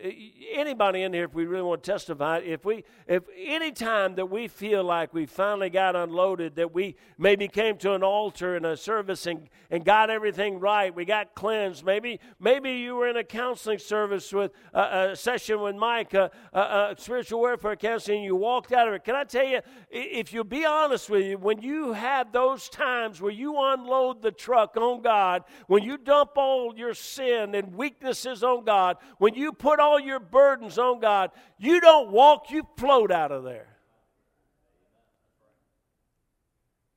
anybody 0.51 1.03
in 1.03 1.13
here, 1.13 1.23
if 1.23 1.33
we 1.33 1.45
really 1.45 1.63
want 1.63 1.83
to 1.83 1.89
testify, 1.89 2.39
if 2.39 2.65
we, 2.65 2.83
if 3.07 3.23
any 3.37 3.71
time 3.71 4.13
that 4.15 4.25
we 4.25 4.49
feel 4.49 4.83
like 4.83 5.13
we 5.13 5.25
finally 5.25 5.69
got 5.69 5.95
unloaded, 5.95 6.57
that 6.57 6.73
we 6.73 6.97
maybe 7.17 7.47
came 7.47 7.77
to 7.77 7.93
an 7.93 8.03
altar 8.03 8.57
in 8.57 8.65
a 8.65 8.75
service 8.75 9.25
and, 9.25 9.47
and 9.71 9.85
got 9.85 10.09
everything 10.09 10.59
right, 10.59 10.93
we 10.93 11.05
got 11.05 11.33
cleansed. 11.33 11.85
Maybe, 11.85 12.19
maybe 12.41 12.73
you 12.73 12.95
were 12.95 13.07
in 13.07 13.15
a 13.15 13.23
counseling 13.23 13.79
service 13.79 14.33
with 14.33 14.51
a, 14.73 15.11
a 15.11 15.15
session 15.15 15.61
with 15.61 15.77
Mike, 15.77 16.13
a 16.13 16.95
spiritual 16.97 17.39
warfare 17.39 17.77
counseling, 17.77 18.17
and 18.17 18.25
you 18.25 18.35
walked 18.35 18.73
out 18.73 18.89
of 18.89 18.93
it. 18.95 19.05
Can 19.05 19.15
I 19.15 19.23
tell 19.23 19.45
you, 19.45 19.61
if 19.89 20.33
you 20.33 20.43
be 20.43 20.65
honest 20.65 21.09
with 21.09 21.23
you, 21.23 21.37
when 21.37 21.61
you 21.61 21.93
have 21.93 22.33
those 22.33 22.67
times 22.67 23.21
where 23.21 23.31
you 23.31 23.57
unload 23.57 24.23
the 24.23 24.31
truck 24.31 24.75
on 24.75 25.01
God, 25.01 25.45
when 25.67 25.83
you 25.83 25.97
dump 25.97 26.31
all 26.35 26.75
your 26.75 26.93
sin 26.93 27.55
and 27.55 27.73
weaknesses 27.75 28.43
on 28.43 28.65
God, 28.65 28.97
when 29.19 29.33
you 29.35 29.52
put 29.53 29.79
all 29.79 29.99
your 29.99 30.19
burdens 30.19 30.77
on 30.77 30.99
God, 30.99 31.31
you 31.57 31.79
don't 31.79 32.11
walk, 32.11 32.51
you 32.51 32.67
float 32.77 33.11
out 33.11 33.31
of 33.31 33.43
there. 33.43 33.67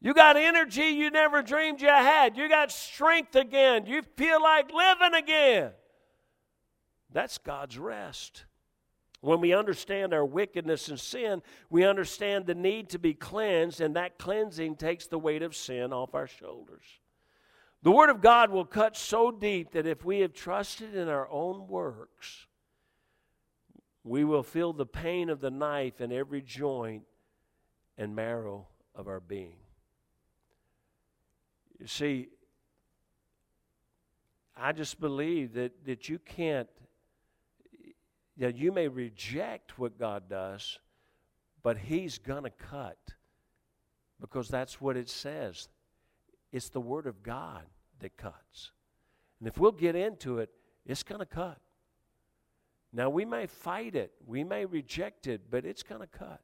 You 0.00 0.14
got 0.14 0.36
energy 0.36 0.84
you 0.84 1.10
never 1.10 1.42
dreamed 1.42 1.80
you 1.80 1.88
had. 1.88 2.36
You 2.36 2.48
got 2.48 2.70
strength 2.70 3.34
again. 3.34 3.86
You 3.86 4.02
feel 4.16 4.40
like 4.40 4.70
living 4.72 5.14
again. 5.14 5.72
That's 7.12 7.38
God's 7.38 7.78
rest. 7.78 8.44
When 9.20 9.40
we 9.40 9.54
understand 9.54 10.14
our 10.14 10.24
wickedness 10.24 10.88
and 10.88 11.00
sin, 11.00 11.42
we 11.70 11.84
understand 11.84 12.46
the 12.46 12.54
need 12.54 12.90
to 12.90 12.98
be 12.98 13.14
cleansed, 13.14 13.80
and 13.80 13.96
that 13.96 14.18
cleansing 14.18 14.76
takes 14.76 15.06
the 15.06 15.18
weight 15.18 15.42
of 15.42 15.56
sin 15.56 15.92
off 15.92 16.14
our 16.14 16.28
shoulders. 16.28 16.84
The 17.87 17.92
Word 17.92 18.11
of 18.11 18.20
God 18.20 18.51
will 18.51 18.64
cut 18.64 18.96
so 18.96 19.31
deep 19.31 19.70
that 19.70 19.87
if 19.87 20.05
we 20.05 20.18
have 20.18 20.33
trusted 20.33 20.96
in 20.96 21.07
our 21.07 21.31
own 21.31 21.68
works, 21.68 22.49
we 24.03 24.25
will 24.25 24.42
feel 24.42 24.72
the 24.72 24.85
pain 24.85 25.31
of 25.31 25.40
the 25.40 25.53
knife 25.53 26.01
in 26.01 26.11
every 26.11 26.42
joint 26.42 27.05
and 27.96 28.16
marrow 28.16 28.66
of 28.92 29.07
our 29.07 29.20
being. 29.20 29.55
You 31.79 31.87
see, 31.87 32.31
I 34.57 34.72
just 34.72 34.99
believe 34.99 35.55
that, 35.55 35.87
that 35.87 36.09
you 36.09 36.18
can't, 36.18 36.68
that 38.37 38.57
you 38.57 38.72
may 38.72 38.88
reject 38.88 39.79
what 39.79 39.96
God 39.96 40.29
does, 40.29 40.81
but 41.62 41.79
He's 41.79 42.18
going 42.18 42.42
to 42.42 42.51
cut 42.51 42.99
because 44.20 44.49
that's 44.49 44.81
what 44.81 44.96
it 44.96 45.09
says. 45.09 45.68
It's 46.51 46.68
the 46.68 46.81
Word 46.81 47.07
of 47.07 47.22
God 47.22 47.62
that 48.00 48.16
cuts. 48.16 48.72
And 49.40 49.48
if 49.48 49.59
we'll 49.59 49.72
get 49.72 49.94
into 49.94 50.38
it, 50.38 50.50
it's 50.85 51.02
going 51.02 51.18
to 51.18 51.26
cut. 51.26 51.59
Now, 52.92 53.11
we 53.11 53.24
may 53.24 53.46
fight 53.46 53.94
it, 53.94 54.12
we 54.26 54.44
may 54.44 54.64
reject 54.64 55.26
it, 55.26 55.50
but 55.50 55.64
it's 55.66 55.82
going 55.82 56.00
to 56.00 56.06
cut. 56.06 56.40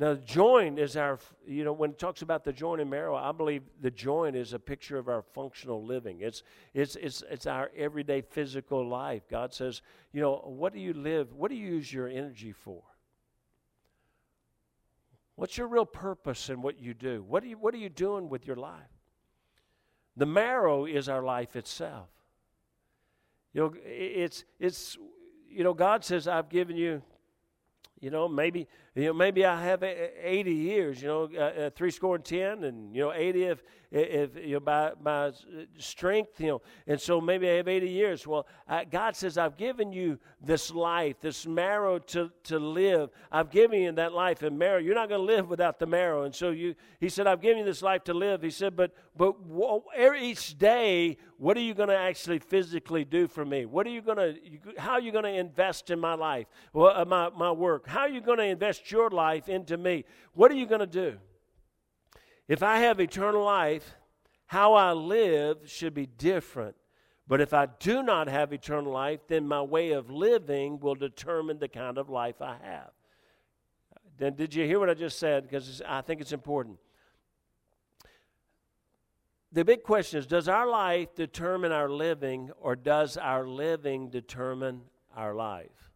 Now, 0.00 0.14
joint 0.14 0.78
is 0.78 0.96
our, 0.96 1.18
you 1.44 1.64
know, 1.64 1.72
when 1.72 1.90
it 1.90 1.98
talks 1.98 2.22
about 2.22 2.44
the 2.44 2.52
joint 2.52 2.80
and 2.80 2.88
marrow, 2.88 3.16
I 3.16 3.32
believe 3.32 3.64
the 3.80 3.90
joint 3.90 4.36
is 4.36 4.52
a 4.52 4.58
picture 4.58 4.96
of 4.96 5.08
our 5.08 5.22
functional 5.22 5.84
living. 5.84 6.20
It's, 6.20 6.44
it's, 6.72 6.94
it's, 6.94 7.24
it's 7.28 7.46
our 7.48 7.68
everyday 7.76 8.20
physical 8.20 8.88
life. 8.88 9.22
God 9.28 9.52
says, 9.52 9.82
you 10.12 10.20
know, 10.20 10.36
what 10.44 10.72
do 10.72 10.78
you 10.78 10.92
live, 10.92 11.34
what 11.34 11.50
do 11.50 11.56
you 11.56 11.66
use 11.66 11.92
your 11.92 12.06
energy 12.06 12.52
for? 12.52 12.80
What's 15.34 15.58
your 15.58 15.66
real 15.66 15.86
purpose 15.86 16.48
in 16.48 16.62
what 16.62 16.80
you 16.80 16.94
do? 16.94 17.24
What 17.26 17.42
are 17.42 17.48
you, 17.48 17.58
what 17.58 17.74
are 17.74 17.78
you 17.78 17.88
doing 17.88 18.28
with 18.28 18.46
your 18.46 18.56
life? 18.56 18.97
The 20.18 20.26
marrow 20.26 20.84
is 20.84 21.08
our 21.08 21.22
life 21.22 21.56
itself. 21.56 22.08
You 23.54 23.62
know, 23.62 23.74
it's 23.84 24.44
it's 24.58 24.98
you 25.48 25.64
know, 25.64 25.72
God 25.72 26.04
says, 26.04 26.28
I've 26.28 26.48
given 26.48 26.76
you, 26.76 27.02
you 28.00 28.10
know, 28.10 28.28
maybe 28.28 28.68
you 28.98 29.06
know, 29.06 29.12
maybe 29.12 29.44
I 29.44 29.62
have 29.62 29.82
80 29.82 30.52
years, 30.52 31.02
you 31.02 31.08
know, 31.08 31.28
uh, 31.36 31.40
uh, 31.40 31.70
three 31.70 31.90
score 31.90 32.16
and 32.16 32.24
10, 32.24 32.64
and, 32.64 32.94
you 32.94 33.02
know, 33.02 33.12
80 33.12 33.44
if, 33.44 33.62
if 33.90 34.36
you 34.36 34.54
know, 34.54 34.60
by, 34.60 34.92
by 35.00 35.30
strength, 35.78 36.40
you 36.40 36.48
know, 36.48 36.62
and 36.86 37.00
so 37.00 37.20
maybe 37.20 37.48
I 37.48 37.54
have 37.54 37.68
80 37.68 37.88
years. 37.88 38.26
Well, 38.26 38.46
uh, 38.68 38.84
God 38.90 39.16
says, 39.16 39.38
I've 39.38 39.56
given 39.56 39.92
you 39.92 40.18
this 40.42 40.70
life, 40.70 41.20
this 41.20 41.46
marrow 41.46 41.98
to, 41.98 42.30
to 42.44 42.58
live. 42.58 43.10
I've 43.30 43.50
given 43.50 43.80
you 43.80 43.92
that 43.92 44.12
life 44.12 44.42
and 44.42 44.58
marrow. 44.58 44.78
You're 44.78 44.94
not 44.94 45.08
going 45.08 45.20
to 45.20 45.34
live 45.34 45.48
without 45.48 45.78
the 45.78 45.86
marrow. 45.86 46.24
And 46.24 46.34
so 46.34 46.50
you, 46.50 46.74
he 47.00 47.08
said, 47.08 47.26
I've 47.26 47.40
given 47.40 47.58
you 47.58 47.64
this 47.64 47.82
life 47.82 48.04
to 48.04 48.14
live. 48.14 48.42
He 48.42 48.50
said, 48.50 48.76
but, 48.76 48.92
but 49.16 49.36
each 50.20 50.58
day, 50.58 51.16
what 51.38 51.56
are 51.56 51.60
you 51.60 51.72
going 51.72 51.88
to 51.88 51.96
actually 51.96 52.40
physically 52.40 53.04
do 53.04 53.28
for 53.28 53.44
me? 53.44 53.64
What 53.64 53.86
are 53.86 53.90
you 53.90 54.02
going 54.02 54.18
to, 54.18 54.36
how 54.76 54.92
are 54.92 55.00
you 55.00 55.12
going 55.12 55.24
to 55.24 55.34
invest 55.34 55.90
in 55.90 56.00
my 56.00 56.14
life, 56.14 56.46
well, 56.72 56.92
uh, 56.94 57.04
my, 57.04 57.30
my 57.30 57.52
work? 57.52 57.86
How 57.86 58.00
are 58.00 58.08
you 58.08 58.20
going 58.20 58.38
to 58.38 58.44
invest 58.44 58.84
your 58.90 59.10
life 59.10 59.48
into 59.48 59.76
me. 59.76 60.04
What 60.34 60.50
are 60.50 60.56
you 60.56 60.66
going 60.66 60.80
to 60.80 60.86
do? 60.86 61.18
If 62.46 62.62
I 62.62 62.78
have 62.78 63.00
eternal 63.00 63.44
life, 63.44 63.94
how 64.46 64.74
I 64.74 64.92
live 64.92 65.58
should 65.66 65.94
be 65.94 66.06
different. 66.06 66.74
But 67.26 67.42
if 67.42 67.52
I 67.52 67.66
do 67.78 68.02
not 68.02 68.26
have 68.28 68.54
eternal 68.54 68.90
life, 68.90 69.20
then 69.28 69.46
my 69.46 69.60
way 69.60 69.92
of 69.92 70.10
living 70.10 70.80
will 70.80 70.94
determine 70.94 71.58
the 71.58 71.68
kind 71.68 71.98
of 71.98 72.08
life 72.08 72.40
I 72.40 72.56
have. 72.62 72.90
Then, 74.16 74.34
did 74.34 74.54
you 74.54 74.64
hear 74.64 74.80
what 74.80 74.88
I 74.88 74.94
just 74.94 75.18
said? 75.18 75.42
Because 75.42 75.82
I 75.86 76.00
think 76.00 76.22
it's 76.22 76.32
important. 76.32 76.78
The 79.52 79.64
big 79.64 79.82
question 79.82 80.18
is 80.18 80.26
Does 80.26 80.48
our 80.48 80.66
life 80.66 81.14
determine 81.14 81.70
our 81.70 81.90
living, 81.90 82.50
or 82.60 82.74
does 82.74 83.16
our 83.18 83.46
living 83.46 84.08
determine 84.08 84.82
our 85.14 85.34
life? 85.34 85.87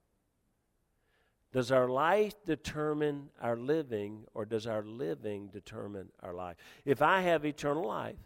Does 1.52 1.70
our 1.70 1.88
life 1.88 2.34
determine 2.46 3.28
our 3.40 3.56
living, 3.56 4.24
or 4.32 4.46
does 4.46 4.66
our 4.66 4.82
living 4.82 5.48
determine 5.48 6.08
our 6.22 6.32
life? 6.32 6.56
If 6.86 7.02
I 7.02 7.20
have 7.20 7.44
eternal 7.44 7.86
life, 7.86 8.16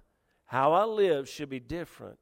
how 0.45 0.73
I 0.73 0.85
live 0.85 1.29
should 1.29 1.51
be 1.51 1.59
different. 1.59 2.19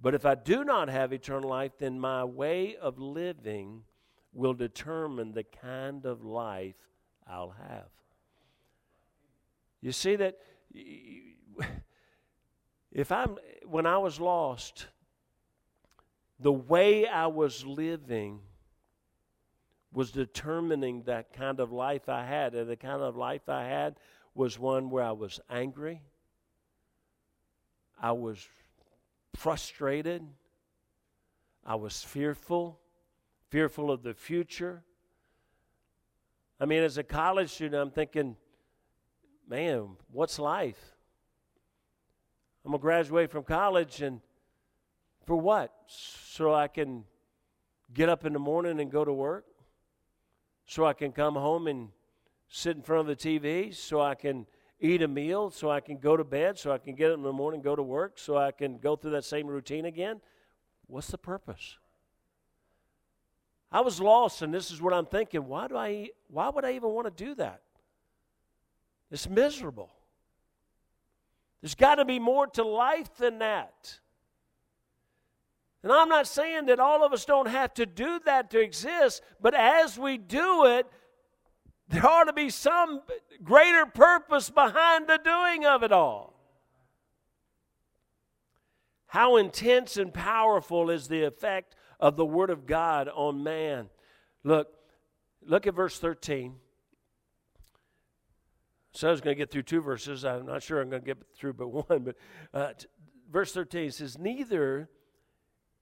But 0.00 0.14
if 0.14 0.24
I 0.24 0.34
do 0.34 0.64
not 0.64 0.88
have 0.88 1.12
eternal 1.12 1.50
life, 1.50 1.72
then 1.78 2.00
my 2.00 2.24
way 2.24 2.76
of 2.76 2.98
living 2.98 3.82
will 4.32 4.54
determine 4.54 5.32
the 5.32 5.44
kind 5.44 6.06
of 6.06 6.24
life 6.24 6.76
I'll 7.26 7.54
have. 7.68 7.88
You 9.82 9.92
see 9.92 10.16
that 10.16 10.38
if 12.92 13.12
I'm 13.12 13.36
when 13.66 13.84
I 13.84 13.98
was 13.98 14.18
lost, 14.18 14.86
the 16.40 16.52
way 16.52 17.06
I 17.06 17.26
was 17.26 17.66
living 17.66 18.40
was 19.92 20.10
determining 20.10 21.02
that 21.04 21.32
kind 21.32 21.60
of 21.60 21.72
life 21.72 22.08
I 22.08 22.24
had. 22.24 22.54
And 22.54 22.68
the 22.68 22.76
kind 22.76 23.02
of 23.02 23.16
life 23.16 23.48
I 23.48 23.64
had 23.64 23.96
was 24.34 24.58
one 24.58 24.90
where 24.90 25.04
I 25.04 25.12
was 25.12 25.40
angry, 25.50 26.02
I 28.00 28.12
was 28.12 28.46
frustrated, 29.34 30.22
I 31.64 31.74
was 31.74 32.02
fearful, 32.02 32.78
fearful 33.50 33.90
of 33.90 34.02
the 34.02 34.14
future. 34.14 34.82
I 36.60 36.66
mean, 36.66 36.82
as 36.82 36.98
a 36.98 37.02
college 37.02 37.50
student, 37.50 37.80
I'm 37.80 37.90
thinking, 37.90 38.36
man, 39.48 39.96
what's 40.12 40.38
life? 40.38 40.96
I'm 42.64 42.72
going 42.72 42.80
to 42.80 42.82
graduate 42.82 43.30
from 43.30 43.44
college, 43.44 44.02
and 44.02 44.20
for 45.24 45.36
what? 45.36 45.72
So 45.86 46.52
I 46.52 46.68
can 46.68 47.04
get 47.92 48.08
up 48.08 48.24
in 48.24 48.32
the 48.32 48.38
morning 48.38 48.80
and 48.80 48.90
go 48.90 49.04
to 49.04 49.12
work? 49.12 49.44
So 50.68 50.84
I 50.84 50.92
can 50.92 51.12
come 51.12 51.34
home 51.34 51.66
and 51.66 51.88
sit 52.48 52.76
in 52.76 52.82
front 52.82 53.08
of 53.08 53.18
the 53.18 53.40
TV 53.40 53.74
so 53.74 54.00
I 54.00 54.14
can 54.14 54.46
eat 54.78 55.02
a 55.02 55.08
meal, 55.08 55.50
so 55.50 55.70
I 55.70 55.80
can 55.80 55.96
go 55.96 56.16
to 56.16 56.22
bed, 56.22 56.58
so 56.58 56.70
I 56.70 56.78
can 56.78 56.94
get 56.94 57.10
up 57.10 57.16
in 57.16 57.24
the 57.24 57.32
morning, 57.32 57.62
go 57.62 57.74
to 57.74 57.82
work, 57.82 58.18
so 58.18 58.36
I 58.36 58.52
can 58.52 58.78
go 58.78 58.94
through 58.94 59.12
that 59.12 59.24
same 59.24 59.46
routine 59.46 59.86
again? 59.86 60.20
What's 60.86 61.08
the 61.08 61.18
purpose? 61.18 61.78
I 63.72 63.80
was 63.80 63.98
lost, 63.98 64.42
and 64.42 64.52
this 64.52 64.70
is 64.70 64.80
what 64.80 64.92
I'm 64.92 65.06
thinking. 65.06 65.46
Why 65.46 65.68
do 65.68 65.76
I? 65.76 66.10
Why 66.28 66.48
would 66.48 66.64
I 66.64 66.72
even 66.72 66.90
want 66.90 67.06
to 67.06 67.24
do 67.24 67.34
that? 67.36 67.62
It's 69.10 69.28
miserable. 69.28 69.90
There's 71.60 71.74
got 71.74 71.96
to 71.96 72.04
be 72.04 72.18
more 72.18 72.46
to 72.46 72.62
life 72.62 73.16
than 73.16 73.38
that. 73.40 73.98
And 75.82 75.92
I'm 75.92 76.08
not 76.08 76.26
saying 76.26 76.66
that 76.66 76.80
all 76.80 77.04
of 77.04 77.12
us 77.12 77.24
don't 77.24 77.48
have 77.48 77.72
to 77.74 77.86
do 77.86 78.20
that 78.24 78.50
to 78.50 78.60
exist, 78.60 79.22
but 79.40 79.54
as 79.54 79.98
we 79.98 80.18
do 80.18 80.66
it, 80.66 80.86
there 81.88 82.06
ought 82.06 82.24
to 82.24 82.32
be 82.32 82.50
some 82.50 83.02
greater 83.42 83.86
purpose 83.86 84.50
behind 84.50 85.06
the 85.06 85.18
doing 85.22 85.64
of 85.64 85.82
it 85.82 85.92
all. 85.92 86.34
How 89.06 89.36
intense 89.36 89.96
and 89.96 90.12
powerful 90.12 90.90
is 90.90 91.08
the 91.08 91.24
effect 91.24 91.76
of 91.98 92.16
the 92.16 92.26
Word 92.26 92.50
of 92.50 92.66
God 92.66 93.08
on 93.08 93.42
man? 93.42 93.88
Look, 94.44 94.68
look 95.46 95.66
at 95.66 95.74
verse 95.74 95.98
13. 95.98 96.56
So 98.92 99.08
I 99.08 99.10
was 99.10 99.20
going 99.20 99.34
to 99.34 99.38
get 99.38 99.50
through 99.50 99.62
two 99.62 99.80
verses. 99.80 100.24
I'm 100.24 100.44
not 100.44 100.62
sure 100.62 100.80
I'm 100.80 100.90
going 100.90 101.02
to 101.02 101.06
get 101.06 101.18
through 101.34 101.54
but 101.54 101.68
one. 101.88 102.02
But 102.02 102.16
uh, 102.52 102.72
verse 103.30 103.52
13 103.52 103.92
says, 103.92 104.18
Neither 104.18 104.90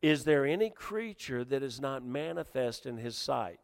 is 0.09 0.25
there 0.25 0.47
any 0.47 0.71
creature 0.71 1.45
that 1.45 1.63
is 1.63 1.81
not 1.81 2.05
manifest 2.05 2.87
in 2.87 2.97
his 2.97 3.17
sight. 3.17 3.61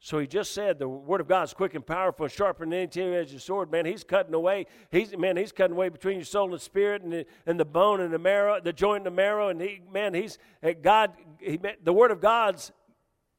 So 0.00 0.18
he 0.18 0.26
just 0.26 0.52
said 0.52 0.78
the 0.78 0.88
word 0.88 1.22
of 1.22 1.28
God 1.28 1.44
is 1.44 1.54
quick 1.54 1.74
and 1.74 1.86
powerful 1.86 2.24
and 2.24 2.32
sharper 2.32 2.64
than 2.64 2.74
any 2.74 2.86
two-edged 2.86 3.40
sword. 3.40 3.70
Man, 3.70 3.86
he's 3.86 4.04
cutting 4.04 4.34
away. 4.34 4.66
He's 4.90 5.16
man, 5.16 5.38
he's 5.38 5.50
cutting 5.50 5.74
away 5.74 5.88
between 5.88 6.16
your 6.16 6.26
soul 6.26 6.52
and 6.52 6.60
spirit 6.60 7.00
and 7.02 7.10
the, 7.10 7.26
and 7.46 7.58
the 7.58 7.64
bone 7.64 8.02
and 8.02 8.12
the 8.12 8.18
marrow, 8.18 8.60
the 8.60 8.72
joint 8.72 8.98
and 8.98 9.06
the 9.06 9.10
marrow. 9.10 9.48
And 9.48 9.62
he, 9.62 9.80
man, 9.90 10.12
he's 10.12 10.38
eh, 10.62 10.74
God. 10.74 11.12
He, 11.40 11.58
the 11.82 11.92
word 11.92 12.10
of 12.10 12.20
God's 12.20 12.70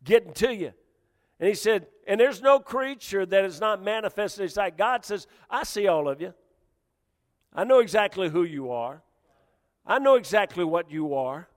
getting 0.04 0.34
to 0.34 0.56
you. 0.56 0.74
And 1.40 1.48
he 1.48 1.54
said, 1.54 1.86
and 2.08 2.20
there's 2.20 2.42
no 2.42 2.60
creature 2.60 3.26
that 3.28 3.46
is 3.46 3.60
not 3.60 3.84
manifested 3.84 4.40
in 4.40 4.44
his 4.46 4.54
sight. 4.54 4.76
God 4.78 5.06
says, 5.06 5.28
I 5.50 5.66
see 5.66 5.88
all 5.88 6.08
of 6.08 6.20
you. 6.20 6.34
I 7.54 7.64
know 7.64 7.80
exactly 7.80 8.30
who 8.30 8.44
you 8.44 8.72
are. 8.72 9.04
I 9.86 10.00
know 10.00 10.16
exactly 10.16 10.64
what 10.64 10.90
you 10.90 11.14
are. 11.14 11.48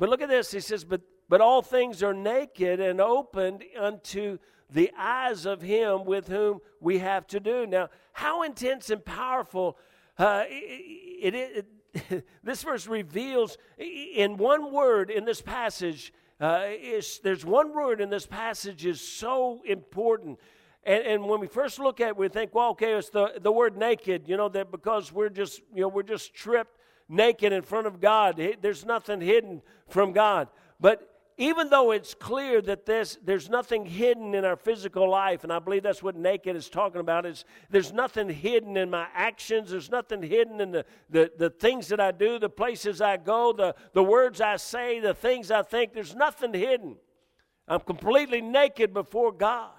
But 0.00 0.08
look 0.08 0.22
at 0.22 0.28
this. 0.28 0.50
He 0.50 0.58
says, 0.58 0.82
but 0.82 1.02
but 1.30 1.40
all 1.40 1.62
things 1.62 2.02
are 2.02 2.12
naked 2.12 2.80
and 2.80 3.00
opened 3.00 3.62
unto 3.78 4.38
the 4.68 4.90
eyes 4.98 5.46
of 5.46 5.62
him 5.62 6.04
with 6.04 6.26
whom 6.26 6.58
we 6.80 6.98
have 6.98 7.24
to 7.28 7.38
do. 7.38 7.66
Now, 7.66 7.88
how 8.12 8.42
intense 8.42 8.90
and 8.90 9.04
powerful 9.04 9.78
uh, 10.18 10.42
it, 10.48 11.34
it, 11.34 11.66
it 11.94 12.26
this 12.42 12.64
verse 12.64 12.88
reveals 12.88 13.58
in 13.78 14.36
one 14.38 14.72
word 14.72 15.08
in 15.08 15.24
this 15.24 15.40
passage. 15.40 16.12
Uh, 16.40 16.64
is 16.68 17.20
there's 17.22 17.44
one 17.44 17.72
word 17.72 18.00
in 18.00 18.10
this 18.10 18.26
passage 18.26 18.86
is 18.86 19.00
so 19.00 19.60
important. 19.64 20.38
And, 20.82 21.04
and, 21.04 21.24
when 21.24 21.38
we 21.38 21.46
first 21.46 21.78
look 21.78 22.00
at 22.00 22.08
it, 22.08 22.16
we 22.16 22.28
think, 22.28 22.54
well, 22.54 22.70
okay, 22.70 22.94
it's 22.94 23.10
the, 23.10 23.34
the 23.38 23.52
word 23.52 23.76
naked, 23.76 24.26
you 24.26 24.38
know, 24.38 24.48
that 24.48 24.70
because 24.70 25.12
we're 25.12 25.28
just, 25.28 25.60
you 25.74 25.82
know, 25.82 25.88
we're 25.88 26.02
just 26.02 26.24
stripped 26.34 26.79
naked 27.10 27.52
in 27.52 27.62
front 27.62 27.86
of 27.86 28.00
God. 28.00 28.40
There's 28.62 28.86
nothing 28.86 29.20
hidden 29.20 29.62
from 29.88 30.12
God. 30.12 30.48
But 30.80 31.06
even 31.36 31.70
though 31.70 31.90
it's 31.90 32.12
clear 32.12 32.60
that 32.60 32.84
this, 32.84 33.18
there's 33.24 33.48
nothing 33.48 33.86
hidden 33.86 34.34
in 34.34 34.44
our 34.44 34.56
physical 34.56 35.08
life, 35.08 35.42
and 35.42 35.50
I 35.50 35.58
believe 35.58 35.82
that's 35.82 36.02
what 36.02 36.14
naked 36.14 36.54
is 36.54 36.68
talking 36.68 37.00
about, 37.00 37.24
is 37.24 37.46
there's 37.70 37.94
nothing 37.94 38.28
hidden 38.28 38.76
in 38.76 38.90
my 38.90 39.06
actions, 39.14 39.70
there's 39.70 39.90
nothing 39.90 40.22
hidden 40.22 40.60
in 40.60 40.70
the, 40.70 40.84
the, 41.08 41.32
the 41.38 41.48
things 41.48 41.88
that 41.88 41.98
I 41.98 42.12
do, 42.12 42.38
the 42.38 42.50
places 42.50 43.00
I 43.00 43.16
go, 43.16 43.54
the, 43.54 43.74
the 43.94 44.04
words 44.04 44.42
I 44.42 44.56
say, 44.56 45.00
the 45.00 45.14
things 45.14 45.50
I 45.50 45.62
think, 45.62 45.94
there's 45.94 46.14
nothing 46.14 46.52
hidden. 46.52 46.96
I'm 47.66 47.80
completely 47.80 48.42
naked 48.42 48.92
before 48.92 49.32
God. 49.32 49.70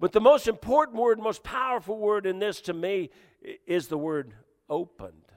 But 0.00 0.10
the 0.10 0.20
most 0.20 0.48
important 0.48 0.98
word, 0.98 1.20
most 1.20 1.44
powerful 1.44 1.96
word 1.96 2.26
in 2.26 2.40
this 2.40 2.60
to 2.62 2.72
me 2.72 3.10
is 3.66 3.86
the 3.86 3.98
word 3.98 4.34
opened. 4.68 5.29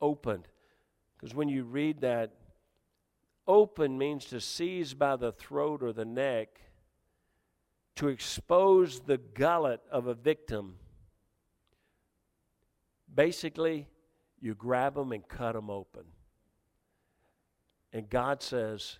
Opened. 0.00 0.48
Because 1.16 1.34
when 1.34 1.48
you 1.48 1.64
read 1.64 2.00
that, 2.00 2.32
Open 3.46 3.98
means 3.98 4.26
to 4.26 4.40
seize 4.40 4.94
by 4.94 5.16
the 5.16 5.32
throat 5.32 5.82
or 5.82 5.92
the 5.92 6.04
neck, 6.04 6.60
to 7.96 8.06
expose 8.06 9.00
the 9.00 9.18
gullet 9.18 9.80
of 9.90 10.06
a 10.06 10.14
victim. 10.14 10.76
Basically, 13.12 13.88
you 14.40 14.54
grab 14.54 14.94
them 14.94 15.10
and 15.10 15.26
cut 15.26 15.54
them 15.54 15.68
open. 15.68 16.04
And 17.92 18.08
God 18.08 18.40
says, 18.40 18.98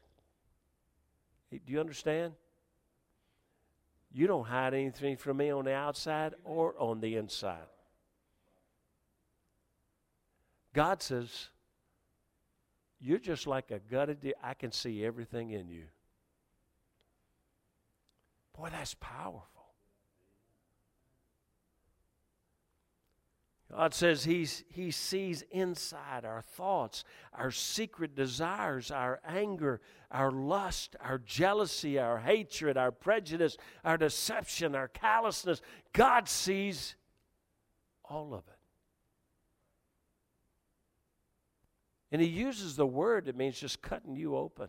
Do 1.52 1.60
you 1.66 1.78
understand? 1.78 2.32
You 4.12 4.26
don't 4.26 4.46
hide 4.46 4.74
anything 4.74 5.16
from 5.16 5.36
me 5.36 5.50
on 5.50 5.64
the 5.64 5.74
outside 5.74 6.34
or 6.42 6.74
on 6.76 7.00
the 7.00 7.14
inside. 7.14 7.68
God 10.72 11.02
says, 11.02 11.48
you're 13.00 13.18
just 13.18 13.46
like 13.46 13.70
a 13.70 13.78
gutted 13.78 14.20
deer. 14.20 14.34
I 14.42 14.54
can 14.54 14.72
see 14.72 15.04
everything 15.04 15.50
in 15.50 15.68
you. 15.68 15.84
Boy, 18.56 18.68
that's 18.70 18.94
powerful. 18.94 19.46
God 23.72 23.94
says 23.94 24.24
he's, 24.24 24.64
He 24.68 24.90
sees 24.90 25.44
inside 25.50 26.24
our 26.24 26.42
thoughts, 26.42 27.04
our 27.32 27.50
secret 27.50 28.14
desires, 28.16 28.90
our 28.90 29.20
anger, 29.26 29.80
our 30.10 30.32
lust, 30.32 30.96
our 31.00 31.18
jealousy, 31.18 31.98
our 31.98 32.18
hatred, 32.18 32.76
our 32.76 32.90
prejudice, 32.90 33.56
our 33.84 33.96
deception, 33.96 34.74
our 34.74 34.88
callousness. 34.88 35.62
God 35.92 36.28
sees 36.28 36.96
all 38.04 38.34
of 38.34 38.42
it. 38.48 38.59
And 42.12 42.20
he 42.20 42.28
uses 42.28 42.76
the 42.76 42.86
word 42.86 43.26
that 43.26 43.36
means 43.36 43.58
just 43.58 43.82
cutting 43.82 44.16
you 44.16 44.36
open. 44.36 44.68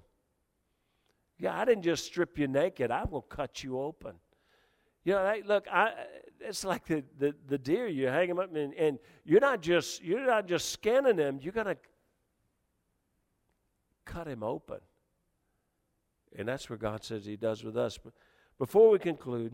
Yeah, 1.37 1.59
I 1.59 1.65
didn't 1.65 1.83
just 1.83 2.05
strip 2.05 2.37
you 2.37 2.47
naked, 2.47 2.91
I 2.91 3.03
will 3.03 3.23
cut 3.23 3.63
you 3.63 3.79
open. 3.79 4.13
You 5.03 5.13
know, 5.13 5.25
hey, 5.25 5.41
look, 5.43 5.65
I, 5.71 5.93
it's 6.39 6.63
like 6.63 6.85
the, 6.85 7.03
the, 7.17 7.33
the 7.47 7.57
deer. 7.57 7.87
You 7.87 8.07
hang 8.07 8.29
them 8.29 8.37
up, 8.37 8.55
and, 8.55 8.73
and 8.75 8.99
you're 9.25 9.39
not 9.39 9.61
just 9.61 10.03
you're 10.03 10.25
not 10.25 10.47
just 10.47 10.69
scanning 10.69 11.15
them. 11.15 11.39
You're 11.41 11.53
gonna 11.53 11.77
cut 14.05 14.27
him 14.27 14.43
open, 14.43 14.77
and 16.37 16.47
that's 16.47 16.69
what 16.69 16.79
God 16.79 17.03
says 17.03 17.25
He 17.25 17.35
does 17.35 17.63
with 17.63 17.77
us. 17.77 17.97
But 17.97 18.13
before 18.59 18.91
we 18.91 18.99
conclude 18.99 19.53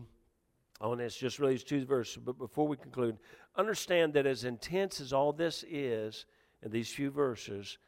on 0.82 0.98
this, 0.98 1.16
just 1.16 1.38
really 1.38 1.54
these 1.54 1.64
two 1.64 1.86
verses. 1.86 2.18
But 2.18 2.38
before 2.38 2.68
we 2.68 2.76
conclude, 2.76 3.16
understand 3.56 4.12
that 4.14 4.26
as 4.26 4.44
intense 4.44 5.00
as 5.00 5.14
all 5.14 5.32
this 5.32 5.64
is, 5.68 6.26
in 6.62 6.70
these 6.70 6.92
few 6.92 7.10
verses, 7.10 7.78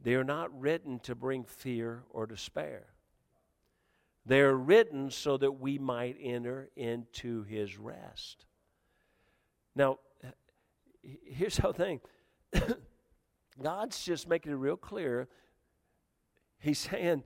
they 0.00 0.14
are 0.14 0.24
not 0.24 0.58
written 0.58 0.98
to 1.00 1.14
bring 1.14 1.44
fear 1.44 2.04
or 2.10 2.26
despair. 2.26 2.86
They 4.24 4.40
are 4.40 4.54
written 4.54 5.10
so 5.10 5.36
that 5.36 5.52
we 5.52 5.78
might 5.78 6.16
enter 6.20 6.68
into 6.76 7.44
his 7.44 7.78
rest. 7.78 8.44
Now, 9.74 9.98
here's 11.02 11.56
the 11.56 11.72
thing 11.72 12.00
God's 13.62 14.04
just 14.04 14.28
making 14.28 14.52
it 14.52 14.56
real 14.56 14.76
clear. 14.76 15.28
He's 16.58 16.78
saying, 16.78 17.22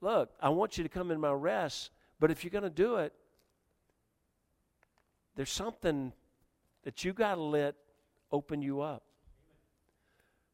Look, 0.00 0.30
I 0.40 0.48
want 0.50 0.76
you 0.76 0.84
to 0.84 0.90
come 0.90 1.10
in 1.10 1.20
my 1.20 1.32
rest, 1.32 1.90
but 2.20 2.30
if 2.30 2.44
you're 2.44 2.50
going 2.50 2.64
to 2.64 2.70
do 2.70 2.96
it, 2.96 3.14
there's 5.36 5.50
something 5.50 6.12
that 6.82 7.04
you 7.04 7.12
got 7.12 7.36
to 7.36 7.42
let 7.42 7.74
open 8.30 8.60
you 8.60 8.80
up. 8.80 9.04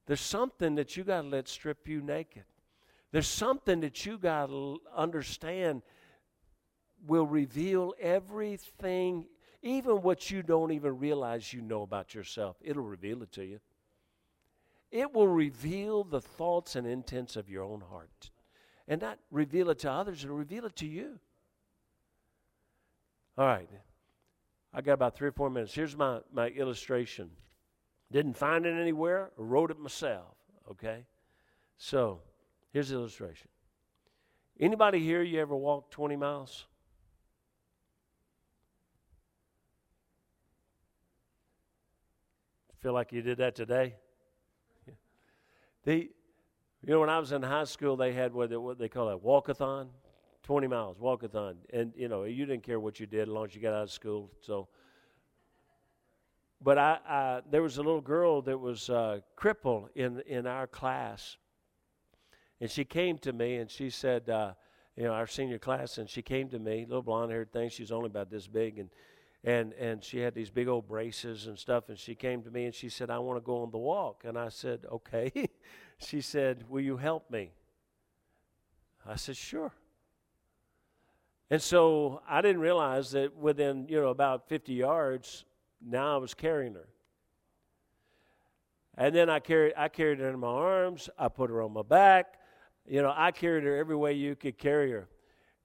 There's 0.07 0.21
something 0.21 0.75
that 0.77 0.97
you 0.97 1.05
got 1.05 1.23
to 1.23 1.29
let 1.29 1.49
strip 1.49 1.87
you 1.87 2.01
naked. 2.01 2.45
There's 3.13 3.29
something 3.29 3.81
that 3.81 4.07
you 4.07 4.19
got 4.19 4.47
to 4.47 4.79
understand 4.95 5.83
will 7.07 7.27
reveal 7.27 7.95
everything, 8.01 9.27
even 9.63 10.03
what 10.03 10.31
you 10.31 10.43
don't 10.43 10.71
even 10.73 10.99
realize 10.99 11.53
you 11.53 11.61
know 11.61 11.83
about 11.83 12.15
yourself. 12.15 12.57
It'll 12.63 12.83
reveal 12.83 13.23
it 13.23 13.33
to 13.33 13.45
you. 13.45 13.61
It 14.91 15.15
will 15.15 15.29
reveal 15.29 16.05
the 16.05 16.21
thoughts 16.21 16.77
and 16.77 16.87
intents 16.87 17.37
of 17.37 17.49
your 17.49 17.65
own 17.65 17.81
heart. 17.81 18.31
And 18.89 19.01
not 19.01 19.19
reveal 19.31 19.71
it 19.71 19.79
to 19.81 19.91
others, 19.91 20.25
it'll 20.25 20.37
reveal 20.37 20.67
it 20.67 20.77
to 20.77 20.87
you. 20.87 21.21
All 23.39 23.47
right. 23.47 23.69
I 24.73 24.81
got 24.81 24.95
about 24.95 25.17
three 25.17 25.29
or 25.29 25.33
four 25.33 25.51
minutes. 25.51 25.75
Here's 25.75 25.97
my, 25.97 26.21
my 26.33 26.49
illustration. 26.49 27.31
Didn't 28.13 28.37
find 28.37 28.67
it 28.67 28.79
anywhere, 28.79 29.31
wrote 29.37 29.71
it 29.71 29.79
myself, 29.79 30.35
okay? 30.71 31.05
So, 31.77 32.21
here's 32.73 32.89
the 32.89 32.97
illustration. 32.97 33.49
Anybody 34.59 34.99
here 34.99 35.23
you 35.23 35.41
ever 35.41 35.57
walked 35.57 35.93
20 35.93 36.17
miles? 36.17 36.67
Feel 42.81 42.93
like 42.95 43.13
you 43.13 43.23
did 43.23 43.39
that 43.39 43.55
today? 43.55 43.95
Yeah. 44.87 44.95
The, 45.85 45.95
you 45.97 46.11
know, 46.95 47.01
when 47.01 47.11
I 47.11 47.19
was 47.19 47.31
in 47.33 47.43
high 47.43 47.65
school, 47.65 47.97
they 47.97 48.13
had 48.13 48.33
what 48.33 48.51
they, 48.51 48.57
what 48.57 48.79
they 48.79 48.89
call 48.89 49.11
a 49.11 49.19
walkathon, 49.19 49.89
20 50.43 50.67
miles 50.67 50.97
walkathon, 50.97 51.57
and 51.73 51.93
you 51.95 52.09
know, 52.09 52.25
you 52.25 52.47
didn't 52.47 52.63
care 52.63 52.81
what 52.81 52.99
you 52.99 53.07
did 53.07 53.23
as 53.23 53.29
long 53.29 53.45
as 53.45 53.55
you 53.55 53.61
got 53.61 53.75
out 53.75 53.83
of 53.83 53.91
school. 53.91 54.31
So 54.41 54.69
but 56.63 56.79
I, 56.79 56.99
I 57.09 57.41
there 57.51 57.63
was 57.63 57.79
a 57.79 57.83
little 57.83 58.01
girl 58.01 58.43
that 58.43 58.59
was 58.59 58.91
uh, 58.91 59.21
crippled 59.37 59.91
in, 59.95 60.23
in 60.27 60.47
our 60.47 60.67
class. 60.67 61.37
And 62.61 62.71
she 62.71 62.85
came 62.85 63.17
to 63.19 63.33
me 63.33 63.57
and 63.57 63.71
she 63.71 63.89
said, 63.89 64.29
uh, 64.29 64.53
you 64.97 65.05
know, 65.05 65.13
our 65.13 65.27
senior 65.27 65.59
class, 65.59 65.97
and 65.97 66.11
she 66.11 66.21
came 66.21 66.51
to 66.51 66.59
me, 66.59 66.85
little 66.87 67.03
blonde 67.03 67.33
haired 67.33 67.53
thing. 67.53 67.71
She's 67.71 67.91
only 67.91 68.09
about 68.09 68.31
this 68.31 68.47
big. 68.47 68.79
And 68.79 68.91
and 69.45 69.73
and 69.75 70.05
she 70.05 70.19
had 70.19 70.35
these 70.35 70.51
big 70.51 70.69
old 70.69 70.87
braces 70.87 71.47
and 71.47 71.59
stuff 71.59 71.89
and 71.89 71.99
she 71.99 72.15
came 72.15 72.43
to 72.43 72.51
me 72.51 72.67
and 72.67 72.75
she 72.75 72.89
said 72.89 73.11
i 73.11 73.19
want 73.19 73.39
to 73.39 73.41
go 73.41 73.63
on 73.63 73.71
the 73.71 73.79
walk 73.79 74.23
and 74.27 74.39
i 74.39 74.49
said 74.49 74.85
okay 74.91 75.33
she 75.99 76.21
said 76.21 76.65
will 76.69 76.83
you 76.83 76.97
help 76.97 77.31
me 77.31 77.51
i 79.07 79.17
said 79.17 79.37
sure 79.37 79.73
and 81.51 81.63
so 81.63 82.21
i 82.29 82.43
didn't 82.43 82.61
realize 82.61 83.13
that 83.13 83.35
within 83.35 83.87
you 83.89 84.01
know 84.01 84.09
about 84.09 84.47
50 84.49 84.75
yards 84.75 85.45
now 85.85 86.15
i 86.15 86.19
was 86.19 86.35
carrying 86.35 86.75
her 86.75 86.89
and 88.97 89.15
then 89.15 89.29
i 89.31 89.39
carried 89.39 89.73
i 89.77 89.89
carried 89.89 90.19
her 90.19 90.29
in 90.29 90.39
my 90.39 90.49
arms 90.49 91.09
i 91.19 91.29
put 91.29 91.51
her 91.51 91.63
on 91.63 91.73
my 91.73 91.83
back 91.83 92.35
you 92.87 93.01
know 93.03 93.13
i 93.17 93.31
carried 93.31 93.65
her 93.65 93.77
every 93.77 93.97
way 93.97 94.13
you 94.13 94.35
could 94.35 94.59
carry 94.59 94.91
her 94.91 95.09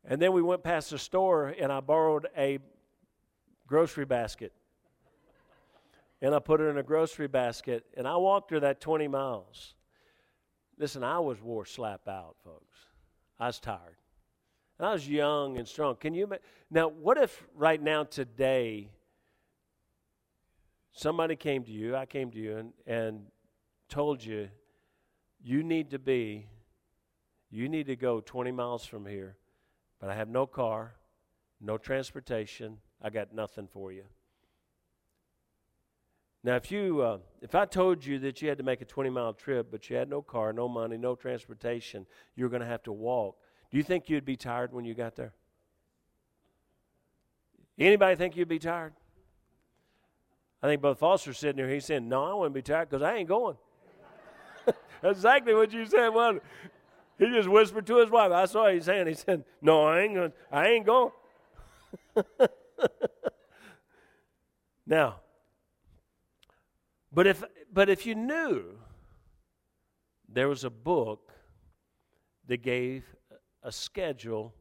and 0.08 0.22
then 0.22 0.34
we 0.34 0.42
went 0.42 0.64
past 0.64 0.90
the 0.90 1.00
store 1.00 1.48
and 1.60 1.72
i 1.72 1.80
borrowed 1.80 2.28
a 2.38 2.60
grocery 3.68 4.06
basket. 4.06 4.54
And 6.22 6.34
I 6.34 6.40
put 6.40 6.60
her 6.60 6.70
in 6.70 6.78
a 6.78 6.84
grocery 6.84 7.28
basket, 7.28 7.86
and 7.96 8.08
I 8.08 8.16
walked 8.16 8.52
her 8.52 8.60
that 8.62 8.82
20 8.82 9.08
miles. 9.08 9.76
Listen, 10.78 11.04
I 11.04 11.20
was 11.20 11.42
wore 11.42 11.66
slap 11.66 12.08
out, 12.08 12.36
folks. 12.44 12.78
I 13.40 13.48
was 13.48 13.60
tired. 13.60 13.98
And 14.80 14.88
I 14.88 14.94
was 14.94 15.08
young 15.08 15.58
and 15.58 15.68
strong. 15.68 15.96
Can 15.96 16.14
you 16.14 16.30
now? 16.70 16.90
What 16.90 17.18
if 17.18 17.46
right 17.54 17.82
now 17.82 18.04
today 18.04 18.90
somebody 20.96 21.36
came 21.36 21.64
to 21.66 21.72
you, 21.72 21.96
I 21.96 22.06
came 22.06 22.32
to 22.32 22.38
you, 22.38 22.58
and, 22.58 22.74
and 22.88 23.22
told 23.90 24.24
you 24.24 24.50
you 25.44 25.62
need 25.62 25.92
to 25.92 26.00
be, 26.00 26.48
you 27.52 27.70
need 27.70 27.86
to 27.88 27.96
go 27.96 28.22
20 28.22 28.52
miles 28.52 28.86
from 28.86 29.06
here, 29.06 29.36
but 30.00 30.10
I 30.10 30.16
have 30.16 30.30
no 30.30 30.48
car, 30.48 30.96
no 31.62 31.78
transportation, 31.78 32.78
I 33.02 33.10
got 33.12 33.34
nothing 33.34 33.68
for 33.68 33.92
you. 33.92 34.04
Now, 36.44 36.56
if 36.56 36.72
you, 36.72 37.02
uh, 37.02 37.18
if 37.42 37.56
I 37.56 37.66
told 37.66 38.06
you 38.06 38.20
that 38.20 38.42
you 38.42 38.50
had 38.50 38.60
to 38.60 38.64
make 38.64 38.82
a 38.82 38.86
20 38.86 39.10
mile 39.10 39.34
trip, 39.34 39.68
but 39.72 39.90
you 39.90 39.96
had 39.96 40.10
no 40.10 40.22
car, 40.22 40.54
no 40.54 40.68
money, 40.68 40.98
no 40.98 41.16
transportation, 41.16 42.06
you're 42.36 42.50
going 42.50 42.62
to 42.62 42.68
have 42.68 42.84
to 42.84 42.92
walk, 42.92 43.38
do 43.72 43.78
you 43.78 43.84
think 43.84 44.10
you'd 44.10 44.26
be 44.26 44.38
tired 44.38 44.72
when 44.72 44.86
you 44.86 44.94
got 44.94 45.16
there? 45.16 45.34
Anybody 47.78 48.16
think 48.16 48.38
you'd 48.38 48.48
be 48.48 48.60
tired? 48.60 48.94
I 50.66 50.68
think 50.68 50.82
Brother 50.82 50.96
Foster's 50.96 51.38
sitting 51.38 51.58
there. 51.58 51.70
He's 51.70 51.86
saying, 51.86 52.10
No, 52.10 52.24
I 52.24 52.34
wouldn't 52.34 52.56
be 52.56 52.64
tired 52.64 52.90
because 52.90 53.04
I 53.04 53.18
ain't 53.18 53.30
going. 53.30 53.56
Exactly 55.04 55.54
what 55.54 55.72
you 55.72 55.86
said. 55.86 56.10
Well, 56.10 56.40
he 57.20 57.28
just 57.28 57.48
whispered 57.48 57.86
to 57.86 57.98
his 57.98 58.10
wife. 58.10 58.32
I 58.32 58.46
saw 58.46 58.68
he's 58.72 58.86
saying. 58.86 59.06
He 59.06 59.14
said, 59.14 59.44
No, 59.62 59.86
I 59.86 60.00
ain't 60.02 60.16
going. 60.16 60.34
I 60.52 60.68
ain't 60.70 60.86
going. 60.88 61.12
now, 64.88 65.18
but 67.14 67.28
if 67.28 67.44
but 67.72 67.88
if 67.88 68.08
you 68.08 68.16
knew 68.16 68.80
there 70.28 70.50
was 70.50 70.64
a 70.64 70.72
book 70.72 71.32
that 72.48 72.64
gave 72.64 73.04
a 73.62 73.72
schedule 73.72 74.56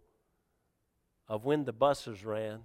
of 1.29 1.47
when 1.47 1.65
the 1.65 1.73
buses 1.73 2.23
ran 2.23 2.61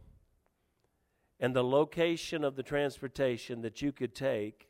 and 1.40 1.56
the 1.56 1.64
location 1.64 2.44
of 2.44 2.56
the 2.56 2.64
transportation 2.64 3.62
that 3.62 3.82
you 3.82 3.92
could 3.92 4.14
take 4.14 4.68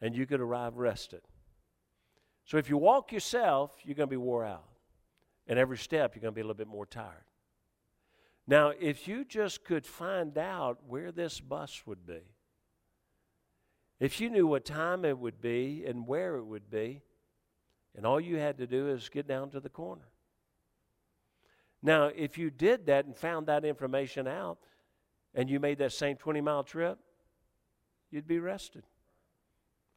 and 0.00 0.16
you 0.16 0.26
could 0.26 0.40
arrive 0.40 0.76
rested. 0.76 1.22
So 2.44 2.56
if 2.58 2.68
you 2.68 2.76
walk 2.76 3.12
yourself, 3.12 3.72
you're 3.84 3.94
going 3.94 4.08
to 4.08 4.10
be 4.10 4.16
wore 4.16 4.44
out. 4.44 4.68
And 5.46 5.58
every 5.58 5.78
step, 5.78 6.14
you're 6.14 6.22
going 6.22 6.32
to 6.32 6.34
be 6.34 6.40
a 6.40 6.44
little 6.44 6.54
bit 6.54 6.68
more 6.68 6.86
tired. 6.86 7.24
Now, 8.46 8.72
if 8.78 9.08
you 9.08 9.24
just 9.24 9.64
could 9.64 9.86
find 9.86 10.36
out 10.36 10.78
where 10.86 11.12
this 11.12 11.40
bus 11.40 11.82
would 11.86 12.06
be, 12.06 12.20
if 14.00 14.20
you 14.20 14.28
knew 14.28 14.46
what 14.46 14.64
time 14.64 15.04
it 15.04 15.18
would 15.18 15.40
be 15.40 15.84
and 15.86 16.06
where 16.06 16.36
it 16.36 16.44
would 16.44 16.70
be, 16.70 17.02
and 17.96 18.04
all 18.04 18.20
you 18.20 18.36
had 18.36 18.58
to 18.58 18.66
do 18.66 18.88
is 18.88 19.08
get 19.08 19.26
down 19.26 19.50
to 19.50 19.60
the 19.60 19.68
corner. 19.68 20.08
Now, 21.82 22.06
if 22.06 22.36
you 22.36 22.50
did 22.50 22.86
that 22.86 23.06
and 23.06 23.16
found 23.16 23.46
that 23.46 23.64
information 23.64 24.26
out 24.26 24.58
and 25.34 25.50
you 25.50 25.58
made 25.60 25.78
that 25.78 25.92
same 25.92 26.16
20 26.16 26.40
mile 26.40 26.62
trip, 26.62 26.98
you'd 28.10 28.26
be 28.26 28.38
rested. 28.38 28.84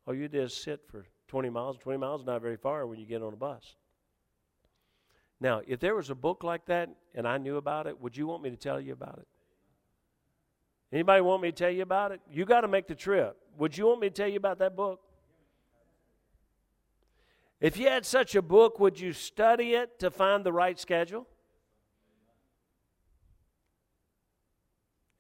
All 0.06 0.14
you 0.14 0.28
did 0.28 0.44
is 0.44 0.54
sit 0.54 0.82
for 0.90 1.06
20 1.28 1.50
miles. 1.50 1.78
20 1.78 1.98
miles 1.98 2.22
is 2.22 2.28
not 2.28 2.42
very 2.42 2.58
far 2.58 2.88
when 2.88 3.00
you 3.00 3.06
get 3.06 3.22
on 3.22 3.34
a 3.34 3.38
bus. 3.38 3.76
Now, 5.40 5.62
if 5.68 5.80
there 5.80 5.96
was 5.96 6.10
a 6.10 6.16
book 6.16 6.44
like 6.44 6.66
that 6.66 6.90
and 7.14 7.28
I 7.28 7.38
knew 7.38 7.58
about 7.58 7.86
it, 7.88 8.02
would 8.02 8.18
you 8.18 8.26
want 8.26 8.42
me 8.42 8.50
to 8.50 8.56
tell 8.56 8.80
you 8.82 8.94
about 8.94 9.20
it? 9.20 9.28
Anybody 10.92 11.22
want 11.22 11.42
me 11.42 11.52
to 11.52 11.56
tell 11.56 11.70
you 11.70 11.84
about 11.84 12.12
it? 12.12 12.22
You 12.32 12.46
got 12.46 12.62
to 12.62 12.68
make 12.68 12.88
the 12.88 12.96
trip. 12.96 13.38
Would 13.58 13.78
you 13.78 13.88
want 13.88 14.00
me 14.00 14.10
to 14.10 14.14
tell 14.14 14.28
you 14.28 14.38
about 14.38 14.60
that 14.60 14.76
book? 14.76 15.02
If 17.60 17.78
you 17.78 17.88
had 17.88 18.06
such 18.06 18.36
a 18.36 18.42
book, 18.42 18.80
would 18.80 19.00
you 19.00 19.14
study 19.14 19.74
it 19.74 20.00
to 20.00 20.10
find 20.10 20.46
the 20.46 20.54
right 20.54 20.80
schedule? 20.80 21.28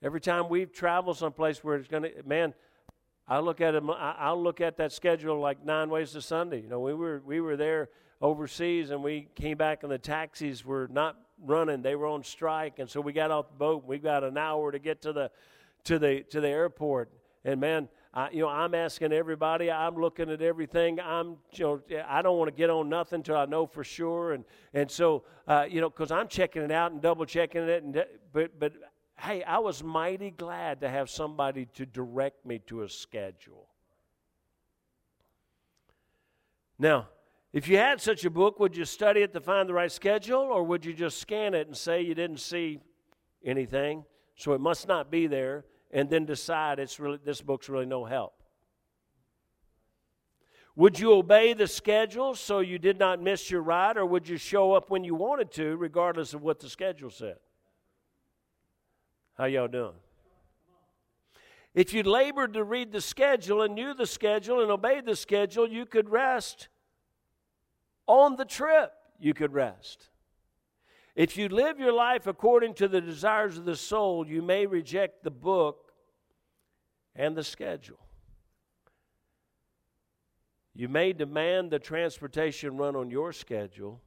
Every 0.04 0.22
time 0.22 0.48
we 0.50 0.66
travel 0.66 1.14
someplace 1.14 1.64
where 1.64 1.76
it's 1.76 1.88
going 1.88 2.04
to, 2.04 2.12
man, 2.26 2.54
I 3.28 3.40
look 3.40 3.62
at 3.62 3.76
it. 3.76 3.84
I'll 3.88 4.42
look 4.42 4.62
at 4.62 4.78
that 4.78 4.92
schedule 4.92 5.40
like 5.40 5.66
nine 5.66 5.90
ways 5.90 6.12
to 6.12 6.22
Sunday. 6.22 6.62
You 6.62 6.70
know, 6.70 6.80
we 6.80 6.94
were 6.94 7.22
we 7.26 7.42
were 7.42 7.58
there 7.58 7.90
overseas 8.22 8.90
and 8.90 9.04
we 9.04 9.28
came 9.36 9.58
back 9.58 9.84
and 9.84 9.92
the 9.92 9.98
taxis 9.98 10.64
were 10.64 10.88
not 10.92 11.18
running. 11.44 11.82
They 11.82 11.96
were 11.96 12.08
on 12.08 12.24
strike. 12.24 12.80
And 12.80 12.90
so 12.90 13.02
we 13.02 13.14
got 13.14 13.32
off 13.32 13.50
the 13.50 13.56
boat. 13.56 13.86
We 13.86 13.98
got 13.98 14.24
an 14.24 14.38
hour 14.38 14.72
to 14.72 14.80
get 14.80 15.02
to 15.02 15.14
the 15.14 15.32
to 15.84 16.00
the 16.00 16.24
to 16.30 16.42
the 16.42 16.48
airport. 16.48 17.12
And 17.44 17.60
man 17.60 17.90
I, 18.14 18.30
you 18.32 18.42
know 18.42 18.48
i'm 18.50 18.74
asking 18.74 19.12
everybody. 19.12 19.70
I'm 19.70 19.96
looking 19.96 20.30
at 20.30 20.42
everything. 20.42 21.00
I'm 21.00 21.38
you 21.52 21.66
know 21.66 21.82
i 22.08 22.22
don't 22.22 22.38
want 22.38 22.50
to 22.50 22.56
get 22.56 22.70
on 22.70 22.88
nothing 22.88 23.18
until 23.18 23.38
i 23.38 23.46
know 23.46 23.66
for 23.66 23.84
sure. 23.84 24.34
And 24.34 24.46
and 24.74 24.90
so 24.90 25.24
uh, 25.48 25.66
you 25.70 25.82
know 25.82 25.90
because 25.90 26.12
i'm 26.12 26.28
checking 26.28 26.62
it 26.62 26.72
out 26.72 26.92
and 26.92 27.02
double 27.02 27.26
checking 27.26 27.64
it 27.64 27.84
and 27.84 28.06
but 28.32 28.58
but 28.60 28.74
hey 29.20 29.44
i 29.44 29.58
was 29.58 29.84
mighty 29.84 30.32
glad 30.32 30.82
to 30.82 30.90
have 30.90 31.10
somebody 31.10 31.66
to 31.74 31.86
direct 31.86 32.46
me 32.46 32.60
to 32.60 32.84
a 32.84 32.90
schedule 32.90 33.68
now 36.80 37.08
if 37.54 37.68
you 37.68 37.78
had 37.78 38.02
such 38.02 38.26
a 38.26 38.30
book, 38.30 38.60
would 38.60 38.76
you 38.76 38.86
study 38.86 39.22
it 39.22 39.34
to 39.34 39.42
find 39.42 39.70
the 39.70 39.74
right 39.74 39.92
schedule, 39.92 40.42
or 40.42 40.64
would 40.64 40.86
you 40.86 40.94
just 40.94 41.18
scan 41.20 41.54
it 41.54 41.68
and 41.68 41.76
say 41.76 42.02
you 42.02 42.14
didn't 42.14 42.40
see 42.40 42.80
anything, 43.44 44.04
so 44.36 44.54
it 44.54 44.62
must 44.62 44.88
not 44.88 45.10
be 45.10 45.28
there, 45.28 45.66
and 45.92 46.10
then 46.10 46.26
decide 46.26 46.78
it's 46.78 47.00
really 47.00 47.18
this 47.24 47.42
book's 47.42 47.70
really 47.70 47.86
no 47.86 48.06
help? 48.06 48.34
Would 50.76 51.00
you 51.00 51.14
obey 51.14 51.54
the 51.54 51.66
schedule 51.66 52.36
so 52.36 52.60
you 52.60 52.78
did 52.78 53.00
not 53.00 53.20
miss 53.22 53.50
your 53.50 53.64
ride, 53.64 53.98
or 53.98 54.06
would 54.06 54.28
you 54.28 54.38
show 54.38 54.74
up 54.74 54.92
when 54.92 55.04
you 55.04 55.16
wanted 55.16 55.52
to, 55.54 55.78
regardless 55.78 56.36
of 56.36 56.44
what 56.44 56.60
the 56.60 56.70
schedule 56.70 57.10
said? 57.10 57.38
How 59.38 59.46
y'all 59.46 59.68
doing? 59.68 59.94
If 61.76 61.94
you 61.94 62.02
labored 62.02 62.54
to 62.54 62.64
read 62.64 62.92
the 62.92 63.02
schedule 63.02 63.62
and 63.62 63.76
knew 63.76 63.94
the 63.94 64.08
schedule 64.08 64.62
and 64.62 64.72
obeyed 64.72 65.06
the 65.06 65.16
schedule, 65.16 65.70
you 65.70 65.86
could 65.86 66.10
rest 66.10 66.70
on 68.08 68.36
the 68.36 68.46
trip, 68.46 68.92
you 69.20 69.36
could 69.36 69.54
rest. 69.54 70.10
If 71.16 71.38
you 71.38 71.50
live 71.50 71.80
your 71.80 71.94
life 71.94 72.26
according 72.26 72.76
to 72.76 72.88
the 72.88 73.02
desires 73.02 73.58
of 73.58 73.66
the 73.66 73.76
soul, 73.76 74.28
you 74.28 74.42
may 74.42 74.66
reject 74.66 75.24
the 75.24 75.32
book 75.32 75.92
and 77.16 77.36
the 77.36 77.44
schedule. 77.44 78.00
You 80.74 80.88
may 80.88 81.14
demand 81.14 81.72
the 81.72 81.80
transportation 81.80 82.78
run 82.78 82.96
on 82.96 83.12
your 83.12 83.34
schedule 83.34 84.02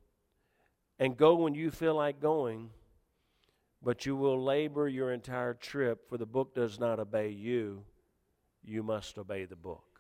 and 0.99 1.16
go 1.16 1.35
when 1.35 1.55
you 1.55 1.70
feel 1.70 1.95
like 1.95 2.20
going, 2.20 2.70
but 3.83 4.05
you 4.05 4.14
will 4.14 4.43
labor 4.43 4.89
your 4.89 5.12
entire 5.12 5.55
trip, 5.55 6.09
for 6.09 6.18
the 6.18 6.26
book 6.26 6.55
does 6.55 6.78
not 6.78 7.01
obey 7.01 7.31
you. 7.31 7.83
You 8.62 8.83
must 8.83 9.18
obey 9.18 9.47
the 9.47 9.57
book. 9.57 9.91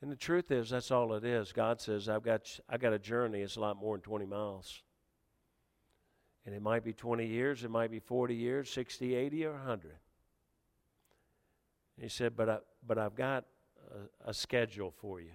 And 0.00 0.12
the 0.12 0.16
truth 0.16 0.50
is, 0.50 0.70
that's 0.70 0.90
all 0.90 1.14
it 1.14 1.24
is. 1.24 1.52
God 1.52 1.80
says, 1.80 2.08
I've 2.08 2.22
got, 2.22 2.60
I've 2.68 2.80
got 2.80 2.92
a 2.92 2.98
journey. 2.98 3.40
It's 3.40 3.56
a 3.56 3.60
lot 3.60 3.76
more 3.76 3.96
than 3.96 4.02
20 4.02 4.26
miles. 4.26 4.82
And 6.46 6.54
it 6.54 6.60
might 6.60 6.84
be 6.84 6.92
20 6.92 7.26
years, 7.26 7.64
it 7.64 7.70
might 7.70 7.90
be 7.90 8.00
40 8.00 8.34
years, 8.34 8.70
60, 8.70 9.14
80, 9.14 9.46
or 9.46 9.52
100. 9.52 9.92
He 11.98 12.08
said, 12.08 12.36
But, 12.36 12.48
I, 12.48 12.58
but 12.86 12.98
I've 12.98 13.14
got 13.14 13.44
a, 14.24 14.30
a 14.30 14.34
schedule 14.34 14.90
for 14.90 15.20
you. 15.20 15.32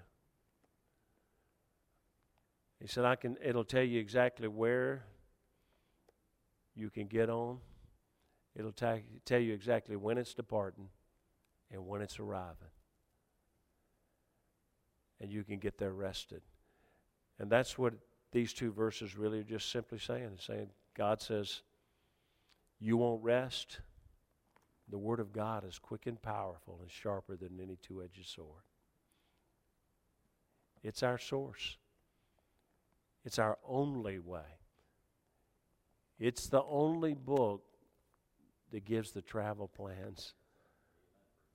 He 2.79 2.87
said, 2.87 3.05
I 3.05 3.15
can, 3.15 3.37
it'll 3.43 3.65
tell 3.65 3.83
you 3.83 3.99
exactly 3.99 4.47
where 4.47 5.03
you 6.79 6.89
can 6.89 7.07
get 7.07 7.29
on. 7.29 7.57
It'll 8.55 8.71
tell 8.71 9.39
you 9.39 9.53
exactly 9.53 9.95
when 9.95 10.17
it's 10.17 10.33
departing 10.33 10.89
and 11.71 11.85
when 11.87 12.01
it's 12.01 12.19
arriving. 12.19 12.69
And 15.21 15.31
you 15.31 15.43
can 15.43 15.59
get 15.59 15.77
there 15.77 15.91
rested. 15.91 16.41
And 17.37 17.49
that's 17.49 17.77
what 17.77 17.93
these 18.31 18.53
two 18.53 18.71
verses 18.71 19.17
really 19.17 19.39
are 19.39 19.43
just 19.43 19.71
simply 19.71 19.99
saying. 19.99 20.29
It's 20.33 20.45
saying, 20.45 20.69
God 20.95 21.21
says, 21.21 21.61
You 22.79 22.97
won't 22.97 23.23
rest. 23.23 23.81
The 24.89 24.97
Word 24.97 25.19
of 25.19 25.31
God 25.31 25.65
is 25.67 25.77
quick 25.77 26.07
and 26.07 26.19
powerful 26.19 26.79
and 26.81 26.89
sharper 26.89 27.35
than 27.35 27.59
any 27.61 27.77
two 27.81 28.01
edged 28.01 28.25
sword. 28.27 28.63
It's 30.81 31.03
our 31.03 31.17
source, 31.17 31.77
it's 33.25 33.37
our 33.37 33.57
only 33.67 34.17
way. 34.19 34.58
It's 36.19 36.47
the 36.47 36.63
only 36.63 37.13
book 37.13 37.63
that 38.71 38.85
gives 38.85 39.11
the 39.11 39.21
travel 39.21 39.67
plans 39.67 40.33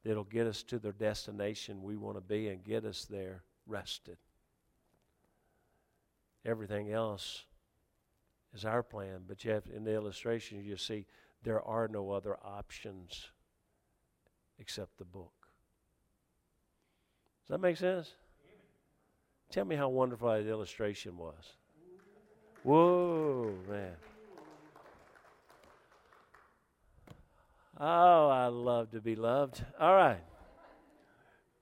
that'll 0.04 0.24
get 0.24 0.46
us 0.46 0.62
to 0.64 0.78
the 0.78 0.92
destination 0.92 1.82
we 1.82 1.96
want 1.96 2.16
to 2.16 2.20
be 2.20 2.48
and 2.48 2.64
get 2.64 2.84
us 2.84 3.04
there 3.04 3.42
rested. 3.66 4.16
Everything 6.44 6.90
else 6.92 7.44
is 8.54 8.64
our 8.64 8.82
plan, 8.82 9.20
but 9.26 9.44
you 9.44 9.50
have 9.50 9.64
in 9.74 9.84
the 9.84 9.94
illustration 9.94 10.62
you 10.62 10.76
see 10.76 11.06
there 11.42 11.62
are 11.62 11.88
no 11.88 12.10
other 12.10 12.36
options 12.44 13.28
except 14.58 14.98
the 14.98 15.04
book. 15.04 15.32
Does 17.42 17.50
that 17.50 17.60
make 17.60 17.76
sense? 17.76 18.12
Tell 19.50 19.64
me 19.64 19.76
how 19.76 19.88
wonderful 19.88 20.28
that 20.28 20.48
illustration 20.48 21.16
was. 21.16 21.52
Whoa, 22.62 23.54
man. 23.68 23.92
Oh, 27.78 28.28
I 28.28 28.46
love 28.46 28.90
to 28.92 29.00
be 29.00 29.16
loved. 29.16 29.64
All 29.80 29.94
right. 29.94 30.22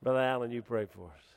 Brother 0.03 0.21
Allen, 0.21 0.51
you 0.53 0.63
pray 0.63 0.87
for 0.87 1.07
us. 1.07 1.32